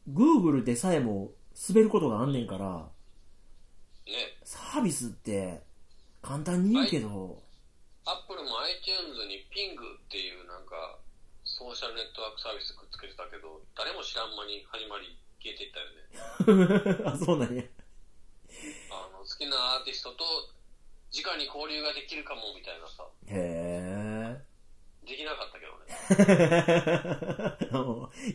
[0.10, 1.32] Google でさえも
[1.70, 2.90] 滑ることがあんねんから、
[4.06, 5.62] ね、サービスって
[6.22, 7.42] 簡単に言うけど、
[8.06, 10.98] アップルも iTunes にピングっていうなんか、
[11.44, 17.06] ソーシャルネットワークサービスくっつけてたけど、誰も知らん間に始まり消えていったよね。
[17.06, 17.64] あ、そうなんや。
[18.90, 20.26] あの、好きなアーティストと
[21.14, 24.38] 直に交流ができるかもみたいなさ、へ
[25.06, 25.92] できなかったけどね。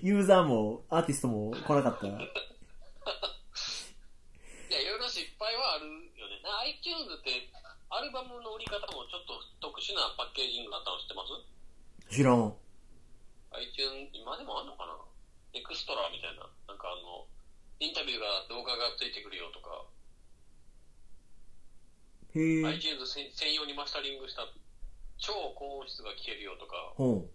[0.02, 2.06] ユーザーもアーティストも来なかった？
[2.10, 2.10] い
[4.72, 6.42] や、いろいろ失敗はあるよね。
[6.76, 7.48] iTunes って、
[7.88, 11.22] アルバムの売り方もちょっと特殊なパッケージングだったの知ってま
[12.10, 12.16] す？
[12.16, 12.54] 知らん。
[13.52, 14.92] iTunes、今でもあんのかな？
[15.54, 16.42] エクストラみたいな。
[16.68, 17.26] なんかあの、
[17.80, 19.86] インタビューが、動画がついてくるよとか。
[22.37, 24.43] iTunes 専専用にマスタリングした
[25.18, 27.26] 超高音質が聴けるよとか、ほ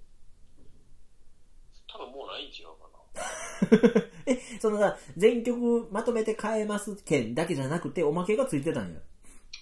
[1.91, 3.97] 多分もうないん違うかな。
[3.97, 4.11] う。
[4.31, 8.99] え、そのさ、全曲まとめて変えます券だけじゃなくて、おまけがついてたんや。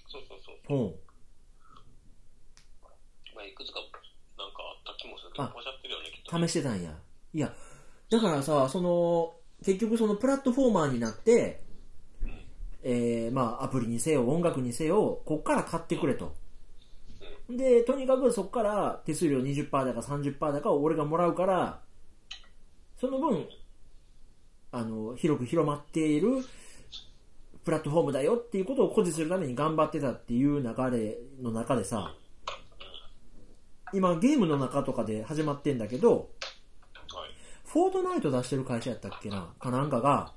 [0.07, 0.57] そうそうそう。
[0.67, 0.99] ほ
[3.33, 3.79] まあ、いくつか
[4.37, 6.37] なんかあった気もするけど、あポシャってるよね、きっと。
[6.37, 6.47] う。
[6.47, 6.99] 試してたんや。
[7.33, 7.55] いや、
[8.09, 11.63] だからさ、その、結局そのプラットフォーマーになって、
[12.83, 16.33] えー、まあ、アプリにせよ、音楽にせよ、こっから買ってくれと。
[17.49, 21.81] で、とにかくそこから手数料20%だか30%だかを俺がもらうから、
[22.99, 23.47] その分、
[24.71, 26.43] あの、広く広まっている
[27.65, 32.13] プラットフォームだよっていうことを誇示するために頑張ってたっていう流れの中でさ、
[33.93, 36.27] 今ゲームの中とかで始まってんだけど、はい。
[37.65, 40.33] フォートナイト出してる会社やったっけなかなんかが、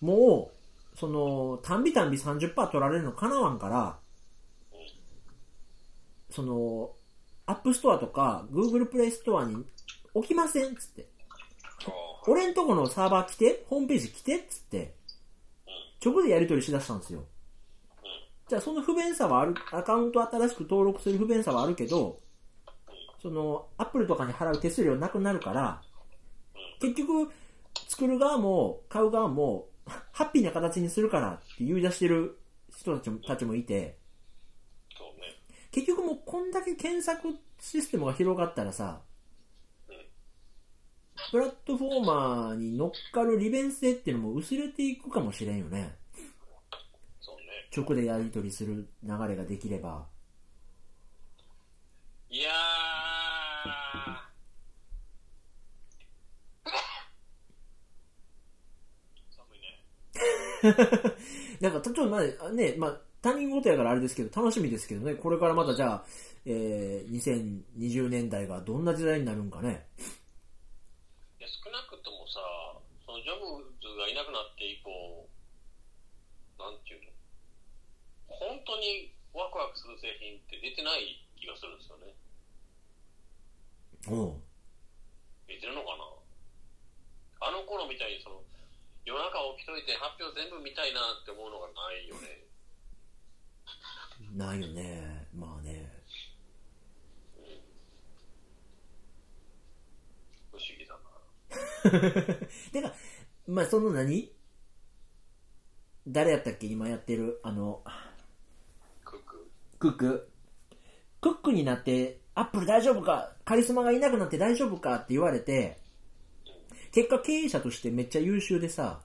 [0.00, 0.59] もう、
[1.00, 3.98] その、たんびたんび30%取られるのかなわんから、
[6.28, 6.90] その、
[7.46, 9.64] App Store とか、Google プレイストアに
[10.12, 11.08] 置きませんっつって。
[11.86, 11.90] あ
[12.28, 14.94] 俺んとこのサーバー来て、ホームページ来てっつって、
[16.04, 17.24] 直でやり取りしだしたんですよ。
[18.48, 22.20] じゃあその不便さはある、アカウント新しく登録する不便さはあるけど、
[23.22, 25.80] その、アップルとかに払う手数料なくなるから、
[26.78, 27.32] 結局、
[27.88, 29.69] 作る側も買う側も、
[30.12, 32.38] ハッピーな形にするからって言い出してる
[32.76, 33.98] 人たちもたちもいて。
[35.72, 39.02] 結局もうこんだけ検索システムが広がったらさ、
[41.30, 45.96] プラットフォーマーに乗っかる利便性っていうのも薄れていくかもしれんよね。
[47.20, 47.42] そうね。
[47.76, 50.06] 直でやり取りする流れができれば。
[52.30, 52.54] いやー。
[59.36, 59.84] 寒いね。
[61.60, 66.04] なんか、例えばまあね、まあ、他人事やからあれですけど、楽しみですけどね、これからまたじゃあ、
[66.46, 69.86] えー、2020年代がどんな時代になるんかね。
[71.38, 72.40] いや少なくともさ、
[73.04, 75.28] そのジョブズがいなくなって以降、
[76.58, 77.12] なんていうの、
[78.28, 82.14] 本当にワクワクする製品って出てない気がするんですよね。
[84.08, 84.42] うん。
[85.46, 86.04] 出てるのかな？
[87.48, 88.40] あの頃みたいにその、
[89.10, 92.46] 夜中起きといて発表全部見たいなって思うのがないよね。
[94.36, 95.26] ないよね。
[95.34, 95.90] まあね。
[100.52, 102.30] 不思議だな。
[102.70, 102.94] てか、
[103.48, 104.30] まあその何？
[106.06, 106.68] 誰やったっけ？
[106.68, 107.82] 今やってる、あの、
[109.04, 109.50] クック。
[109.80, 110.30] クック。
[111.20, 113.34] クックになって、アップル大丈夫か？
[113.44, 115.80] カリスマがいなくなって大丈夫かって言われて、
[116.92, 119.00] 結果経営者としてめっちゃ優秀でさ。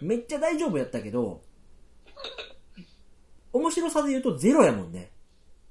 [0.00, 1.42] めっちゃ大丈夫やったけど、
[3.52, 5.10] 面白さで言うとゼロやもんね。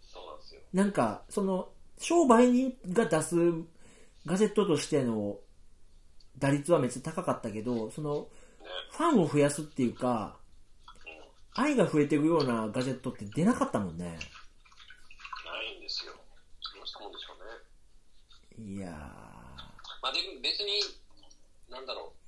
[0.02, 0.62] そうなんですよ。
[0.74, 1.70] なんか、その、
[2.00, 3.36] 商売人が出す
[4.26, 5.38] ガジェットとしての
[6.40, 8.26] 打率はめっちゃ高かったけど、その、ね。
[8.92, 10.38] ファンを増やすっていうか、
[11.54, 14.06] 愛が増えていくようなガジェットって出なかったもんね。
[14.06, 14.18] ない
[15.78, 16.14] んですよ。
[16.76, 17.34] どうしたもんでしょ
[18.58, 18.76] うね。
[18.76, 19.25] いや
[20.06, 20.86] まあ、で別に、
[21.68, 22.22] なんだろう。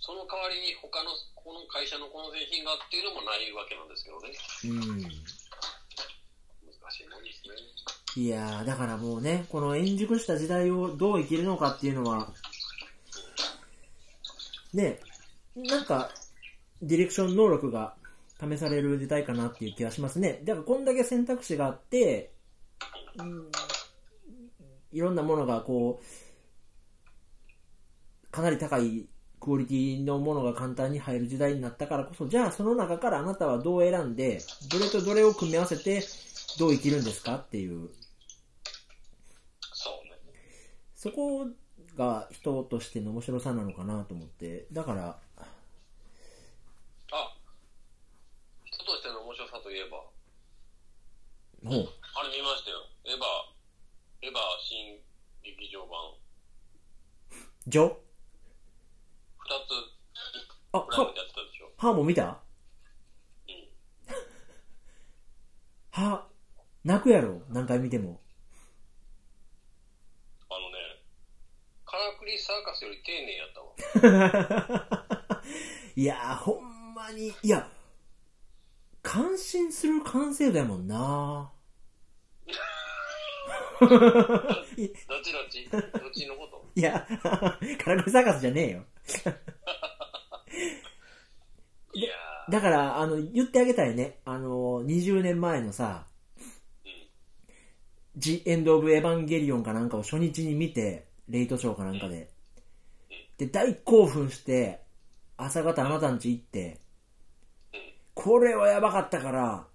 [0.00, 4.32] その代わりに他の、この会社のこの製品がっていうのもないわけなんですけどね。
[4.64, 5.02] ー、うん。
[5.02, 5.04] 難
[6.88, 8.24] しいもんですね。
[8.24, 12.32] いやー、だからもうね、この円熟した時代をどう生きるのかっていうのは、
[14.72, 14.98] ね、
[15.54, 16.10] なんか、
[16.80, 17.92] ディレクション能力が
[18.40, 20.40] 試される時代かなっていう気がしますね。
[20.44, 22.30] だからこんだけ選択肢があって、
[23.18, 23.50] うん
[24.92, 26.04] いろんなものがこう、
[28.32, 29.06] かなり高い
[29.38, 36.02] クオリティのものが簡単に入る時代になったからこそ、じゃあその中からあなたはどう選んで、どれとどれを組み合わせて、
[36.58, 37.90] どう生きるんですかっていう、
[39.60, 40.16] そうね。
[40.94, 41.46] そこ
[41.94, 45.18] が人としての面白さなのかなと思って、だから、
[47.10, 47.36] あ、
[48.64, 49.98] 人としての面白さといえば、
[51.62, 52.88] もう、あれ見ましたよ。
[53.04, 53.20] エヴァ、
[54.22, 54.98] エヴァ新
[55.44, 56.14] 劇場版、
[57.66, 58.11] ジョ？
[60.72, 61.70] あ、かプライムでやってたでしょ。
[61.76, 62.40] ハーモン見た？
[65.92, 66.02] うん。
[66.04, 66.26] は、
[66.84, 67.42] 泣くやろ？
[67.50, 68.20] 何回見ても。
[70.48, 70.76] あのね、
[71.84, 75.42] カラクリサーカスより丁寧やったわ。
[75.94, 77.68] いやー、ほんまに、いや、
[79.02, 81.52] 感心する完成度やもんな
[83.80, 83.90] どっ
[85.22, 85.68] ちどっち？
[85.68, 85.82] どっ
[86.14, 86.64] ちのこと？
[86.76, 87.58] いや、 カ
[87.94, 88.84] ラクリサーカスじゃねえよ。
[91.94, 94.18] いやー、だから、あの、言ってあげたいね。
[94.24, 96.06] あの、20年前のさ、
[98.16, 102.30] ジ・エンド・オブ・エヴァンゲリオンかなんかを初日に見て、レイトショーかなんかで。
[103.38, 104.80] で、大興奮して、
[105.36, 106.78] 朝方あなたん家行って、
[108.14, 109.66] これはやばかったから、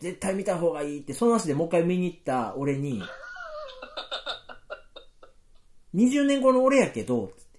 [0.00, 3.02] 絶対見た方がいいって、その足でもう一回見に行った俺に、
[5.94, 7.58] 20年後の俺やけど、つって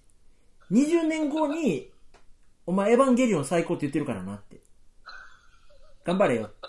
[0.70, 1.89] 20年後に、
[2.70, 4.60] お前エヴァンゲリオン最高って言ってるからなって。
[6.04, 6.54] 頑張れよって。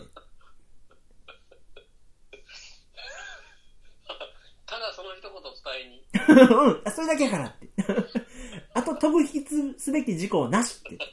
[4.66, 5.32] ただその一言
[5.62, 6.04] 伝えに、
[6.50, 7.70] うん、それだけやからって。
[8.74, 10.98] あと、飛ぶ引きすべき事項なしって。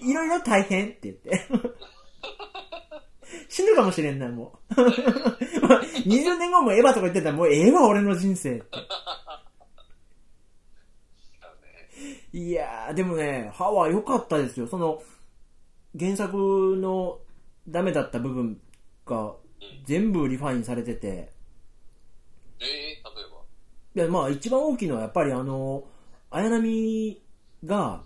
[0.00, 1.48] いろいろ大変って言って。
[3.48, 4.74] 死ぬかもしれんな、もう。
[4.74, 8.78] 20年後もエヴァとか言ってたらもうええわ、俺の人生って。
[12.36, 14.66] いやー、でもね、歯は良かったですよ。
[14.66, 15.00] その、
[15.96, 17.20] 原作の
[17.68, 18.60] ダメだった部分
[19.06, 19.36] が
[19.84, 21.06] 全部リファインされてて、
[22.58, 24.06] えー、例えば？
[24.06, 25.84] で、まあ一番大きいのはやっぱりあの、
[26.30, 27.22] 綾波
[27.64, 28.02] が、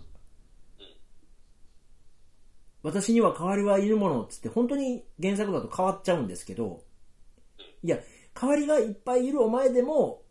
[2.83, 6.83] 私には代わりはいるものっつって本当に原作だと変わっちゃうんですけど、
[7.81, 7.97] いや、
[8.39, 10.21] 代わりがいっぱいいるお前でも、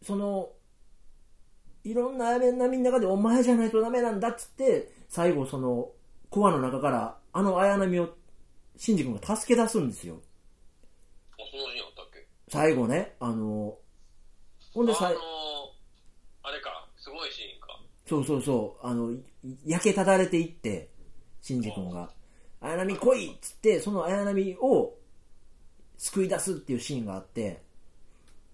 [0.00, 0.52] その、
[1.84, 5.90] いろんな綾波の中でお前じゃないとダメなんだっつって、最後その、
[6.30, 8.08] コアの中からあの綾波を、
[8.76, 10.16] シンジ君が助け出すんですよ。
[11.32, 12.26] あ、そのシーンあったっけ？
[12.48, 13.76] 最後ね、あの、
[14.72, 15.20] ほんでさいあのー、
[16.42, 17.78] あれか、すごいシーンか。
[18.06, 19.22] そうそうそう、あの、い
[19.66, 20.88] 焼けただれていって、
[21.42, 22.10] シンジ君が、
[22.60, 24.94] 綾波来いっつって、その綾波を
[25.98, 27.62] 救い出すっていうシーンがあって、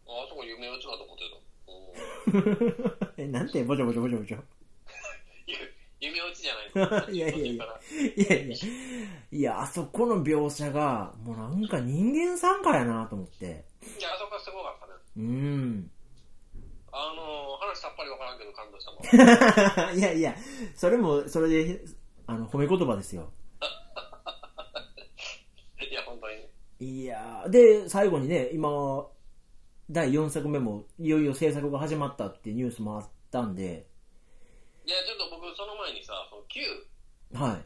[0.07, 1.37] ああそこ夢打ちかと思ってた。
[1.73, 2.20] おー
[3.17, 4.39] え、なんて、ぼちょぼちょぼちょぼちょ。
[5.47, 5.57] ゆ
[6.01, 8.57] 夢打ちじゃないのいやいやいや途中からいやいや、
[9.33, 13.65] いや、あそこの描写が、もうなんか人間参加やなと思って。
[13.99, 14.93] いや、あそこはすごかったね。
[15.17, 15.91] うーん。
[16.93, 19.97] あのー、話さっぱりわからんけど感動したもん。
[19.99, 20.35] いやいや、
[20.75, 21.81] それも、それで、
[22.27, 23.33] あの、褒め言葉ですよ。
[25.91, 26.51] いや、本当にね。
[26.81, 29.07] いやーで、最後にね、今、
[29.91, 33.89] 第4作目も、いよいよ制作が始まったっていうニュースもあったんで、
[34.87, 36.61] いや、ちょっと僕、その前にさ、その Q、
[37.35, 37.65] はい。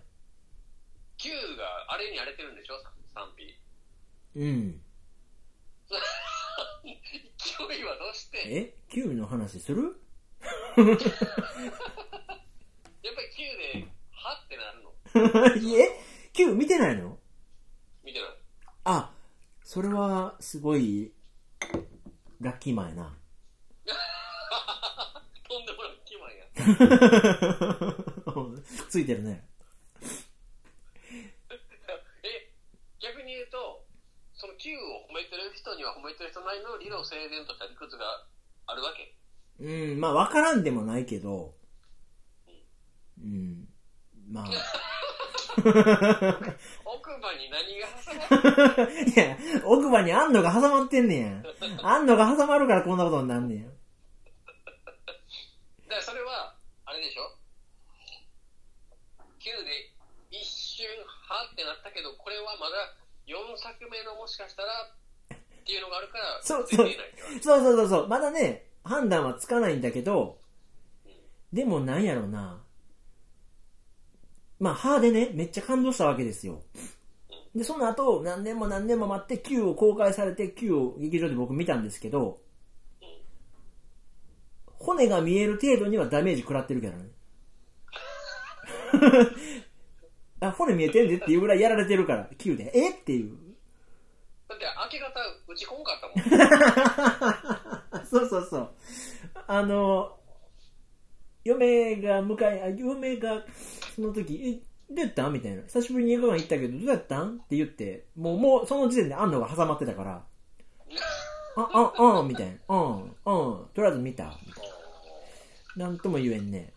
[1.19, 2.75] Q があれに荒れてるんでしょ？
[3.15, 4.39] 賛否。
[4.41, 4.81] うん。
[7.39, 9.83] 勢いはどうしてえ ?9 の話する？
[9.83, 9.95] やっ
[10.75, 10.97] ぱり Q
[13.81, 14.43] で、は？
[14.45, 15.71] ってなるの？
[15.79, 15.99] え
[16.35, 17.19] ?9 見てないの？
[18.05, 18.31] 見てない。
[18.85, 19.13] あ、
[19.63, 21.14] それは、すごい、
[22.45, 23.17] ラッキーマンやな。
[25.49, 26.45] とんでもないキマンや。
[28.91, 29.49] ついてるね。
[32.23, 32.53] え、
[33.01, 33.87] 逆に言うと、
[34.35, 38.27] その Q を褒めてる人には褒めてる人なりの理路整然とした理屈が
[38.67, 39.17] あるわけ？
[39.61, 41.55] うん、まあ、わからんでもないけど、
[43.19, 43.74] うん、
[44.35, 44.47] まあ、
[46.85, 48.27] 奥歯に何が挟ま
[48.83, 51.41] っていや、奥歯にあんのが挟まってんねや。
[51.85, 53.63] あんのが挟まるからこんなことになんねや。
[53.63, 53.77] だか
[55.95, 57.39] らそれは、あれでしょ
[59.39, 59.93] ?Q で
[60.33, 62.93] 一瞬、はってなったけど、これはまだ
[63.29, 64.91] 4作目のもしかしたら
[65.33, 66.91] っていうのがあるから、そうそう
[67.41, 68.09] そうそうそうそう。
[68.09, 70.41] まだね、判断はつかないんだけど、
[71.53, 72.64] でもなんやろな。
[74.65, 76.63] まあ、歯でね、めっちゃ感動したわけですよ。
[77.55, 82.39] で、その後、何年も何年も待って Q を公開されて Q を劇場で僕見たんですけど、
[84.79, 87.11] 骨が見える程度にはダメージ食らってるけどね。
[90.41, 92.71] あ、骨見えてんでっていうぐらいやられてるから、9で。
[92.75, 92.93] え？
[92.93, 93.37] っていう。
[94.49, 98.07] だって明け方打ち込んかったもん。
[98.09, 98.71] そうそうそう。
[99.47, 100.19] あの、
[101.45, 103.45] 嫁が迎え、あ嫁が
[103.95, 105.63] その時、え、どうやったんみたいな。
[105.63, 110.25] 久しぶりに映画館行ったけど、どうやったんって言って、もう、もう、その時点で安野が挟まってたから、
[111.57, 112.53] あ、あ、うん、みたいな。
[112.69, 114.25] うん、うん、とりあえず見た。
[114.47, 114.65] みたい
[115.77, 116.73] ななんとも言えんね。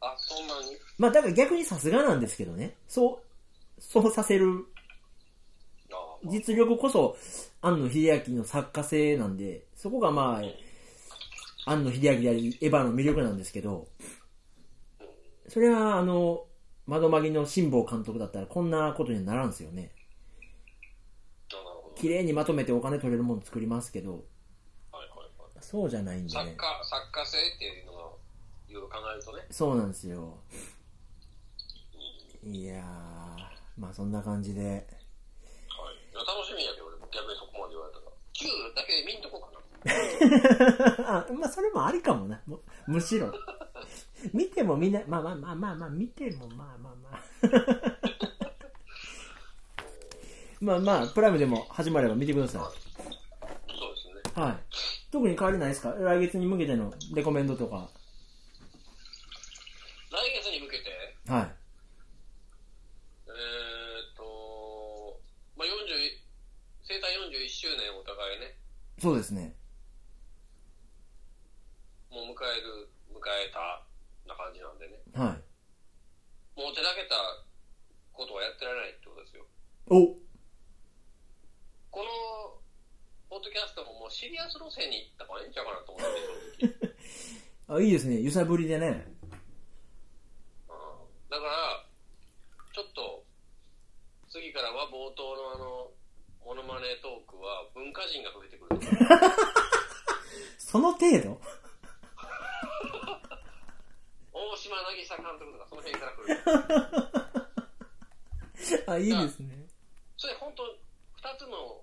[0.00, 0.76] あ、そんなに？
[0.98, 2.76] まあ、だから逆にさすがなんですけどね。
[2.88, 3.20] そ
[3.78, 4.66] う、そうさせる
[5.92, 7.16] ああ実力こそ、
[7.60, 10.42] 庵野秀明の作家性なんで、そこがまあ、
[11.64, 13.88] 庵野秀明であり、エヴァの魅力なんですけど、
[15.48, 16.46] それは、あの、
[16.86, 19.92] 窓マギの辛坊監督だったらこんなことにはならんすよね。
[21.94, 24.24] 綺麗にまとめてお金取れるもの作りますけど。
[25.60, 26.44] そうじゃないんでね。
[26.44, 27.98] 作家、作家性っていうのが、
[28.68, 29.46] いろいろ考えるとね。
[29.50, 30.36] そうなんですよ。
[32.44, 34.60] いやー、まあそんな感じで。
[34.60, 34.82] はい。
[36.12, 38.10] 楽しみやけど、俺逆にそこまで言われたら。
[38.34, 39.61] 9だけで見んとこうかな。
[39.84, 42.40] あまあそれもありかもな。
[42.46, 43.32] むむしろ。
[44.32, 47.22] 見てもみんな、まあまあまあまあまあ、見てもまあまあまあ。
[50.60, 54.14] まあまあ、プライムでも始まれば見てくださそうですね。
[54.36, 54.40] い。
[54.40, 54.56] はい。
[55.10, 55.92] 特に変わりないですか？
[55.92, 57.90] 来月に向けてのレコメンドとか。
[60.12, 60.84] 来月に向けて、
[61.26, 61.50] はい。
[63.26, 65.20] えーっと、
[65.56, 65.70] まあ、40、
[66.84, 68.56] 生誕41周年をお互いね、
[69.00, 69.56] そうですね。
[72.32, 73.84] 迎える、迎えた
[74.24, 74.96] な感じなんでね。
[75.12, 76.58] はい。
[76.58, 77.16] もう手だけた
[78.12, 79.44] ことはやってられないってことですよ。
[79.92, 80.16] お
[81.92, 82.56] この、
[83.28, 86.04] ポッドキャストももうシリアス路線に行った方がいいんちゃうかなと思っ
[86.56, 86.66] て、
[87.68, 87.76] 正直。
[87.76, 88.20] あ、いいですね。
[88.20, 88.88] 揺さぶりでね。
[88.88, 89.22] うん
[91.32, 91.86] だから、
[92.74, 93.24] ちょっと、
[94.28, 95.90] 次からは冒頭のあの、
[96.44, 98.80] モノマネトークは文化人が増えてくる。
[100.58, 101.40] その程度
[104.32, 106.38] 大島渚監督とかその辺から来る。
[108.86, 109.66] あ、いいですね。
[110.16, 110.62] それ本当、
[111.16, 111.82] 二つの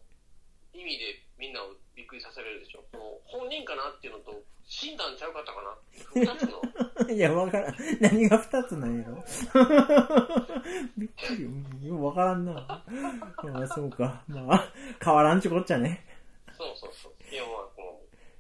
[0.73, 2.83] 意味でみんなをびっくりさせれるでしょ。
[3.25, 5.75] 本人かなっていうのと、診断ちゃうかったかな
[6.15, 7.13] 二つの。
[7.13, 7.75] いや、わからん。
[7.99, 9.17] 何が二つなんやろ
[10.97, 11.43] びっくり。
[11.43, 12.53] うんよくわからんな。
[12.61, 12.83] あ
[13.61, 14.23] あ、そうか。
[14.27, 14.73] まあ、
[15.03, 16.05] 変わらんちゅこっちゃね。
[16.57, 17.13] そうそうそう。
[17.33, 17.43] いや、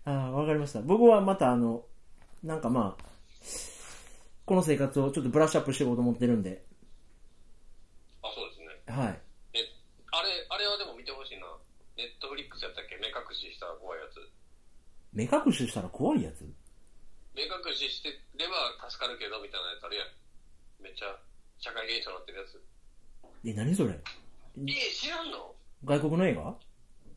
[0.05, 0.81] まあ、ああ、わかりました。
[0.81, 1.83] 僕はまたあの、
[2.43, 3.08] なんかまあ、
[4.49, 6.65] この生活をちょっとブラッシュアップしていこうと思ってるんで、
[8.25, 8.81] あ、そうですね。
[8.89, 9.21] はい。
[9.53, 9.61] え、
[10.09, 11.45] あれ、あれはでも見てほしいな。
[11.93, 12.97] ネットフリックスやったっけ？
[12.97, 14.17] 目隠しした怖いやつ。
[15.13, 16.49] 目隠ししたら怖いやつ？
[17.37, 20.09] 目隠ししてれば助かるけどみたいなやつあるやん。
[20.81, 21.13] めっちゃ
[21.61, 22.57] 社会現象になってるやつ。
[23.45, 23.93] え、何それ？
[23.93, 24.01] え、
[24.97, 25.53] 知らんの？
[25.85, 26.41] 外国の映画？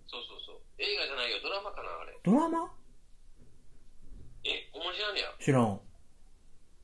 [0.04, 0.60] そうそうそう。
[0.76, 2.12] 映画じゃないよ、ドラマかな、あれ。
[2.20, 2.68] ドラマ？
[4.44, 5.32] え、おもしらんねや。
[5.40, 5.80] 知らん。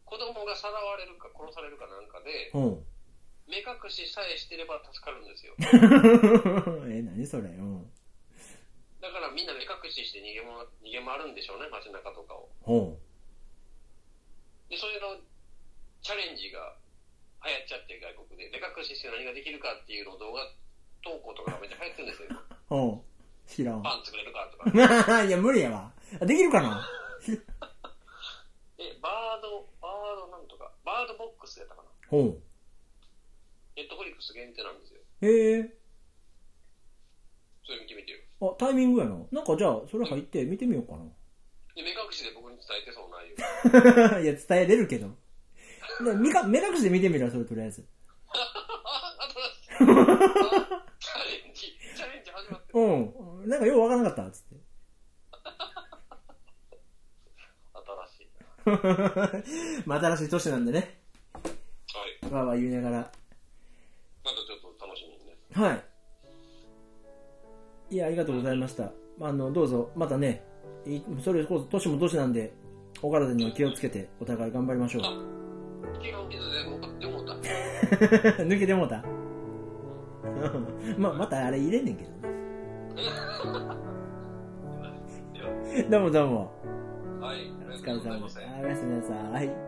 [0.09, 2.85] 子供がさらわれるか殺されるかなんかで、うん。
[3.49, 5.53] 目隠しさえしてれば助かるんですよ。
[6.89, 7.49] え、何それ？
[7.49, 7.93] うん。
[9.01, 12.49] だからみんな目隠しして逃げま逃げ回るんでしょうね、街中とかを。
[12.63, 12.99] ほ
[14.69, 15.17] で、それの
[16.03, 16.77] チャレンジが
[17.45, 18.51] 流行っちゃって、外国で。
[18.51, 20.43] 目隠しして何ができるかっていうの動画
[21.03, 22.29] 投稿とかがめっちゃ流行ってるんですよ。
[22.33, 22.45] う。
[22.69, 23.49] ほう。
[23.49, 23.83] 知らん。
[23.83, 25.25] パン作れるかとか。
[25.25, 25.93] いや、無理やわ。
[26.21, 26.85] あできるかな？
[28.79, 31.89] え、バード、バードなんとか、バードボックスやったかな？
[32.09, 32.43] ほう。
[33.77, 35.01] ネットフリックス限定なんですよ。
[35.23, 35.75] へえ。
[37.67, 38.19] それ見てみてよ。
[38.41, 39.17] あ、タイミングやな。
[39.33, 41.05] なんかじゃあ、それ入って見てみようかな。
[41.75, 44.21] で、目隠しで僕に伝えてそう内容。
[44.23, 45.09] いや、伝えれるけど。
[46.05, 47.83] でみか目隠しで見てみろ、それとりあえず。
[49.79, 49.95] チャレ
[51.51, 52.79] ンジ、チャレンジ始まってる。
[52.81, 52.87] う
[53.45, 53.49] ん。
[53.49, 54.57] なんかよくわからなかった、つって。
[57.75, 58.47] 新しいな。
[59.87, 60.99] まあ、新しい年なんでね。
[62.23, 62.33] はい。
[62.33, 62.97] わーわー言いながら。
[62.97, 63.03] ま
[64.31, 65.37] たちょっと楽しみにね。
[65.53, 65.85] はい。
[67.95, 68.93] いや、ありがとうございました。
[69.21, 70.45] あの、どうぞ、またね、
[70.87, 72.53] いそれこそ年も年なんで、
[73.03, 75.03] お体には気をつけて、お互い頑張りましょう。
[76.01, 77.33] 気が水でも、でもた。
[78.43, 79.03] 抜けてもうた？
[80.99, 82.19] まあ、またあれ入れんねんけどね。
[85.39, 85.49] では
[85.91, 86.53] どうもどうも。
[87.21, 87.51] はい。
[87.69, 89.68] お疲れ様でしたおやすみなさい。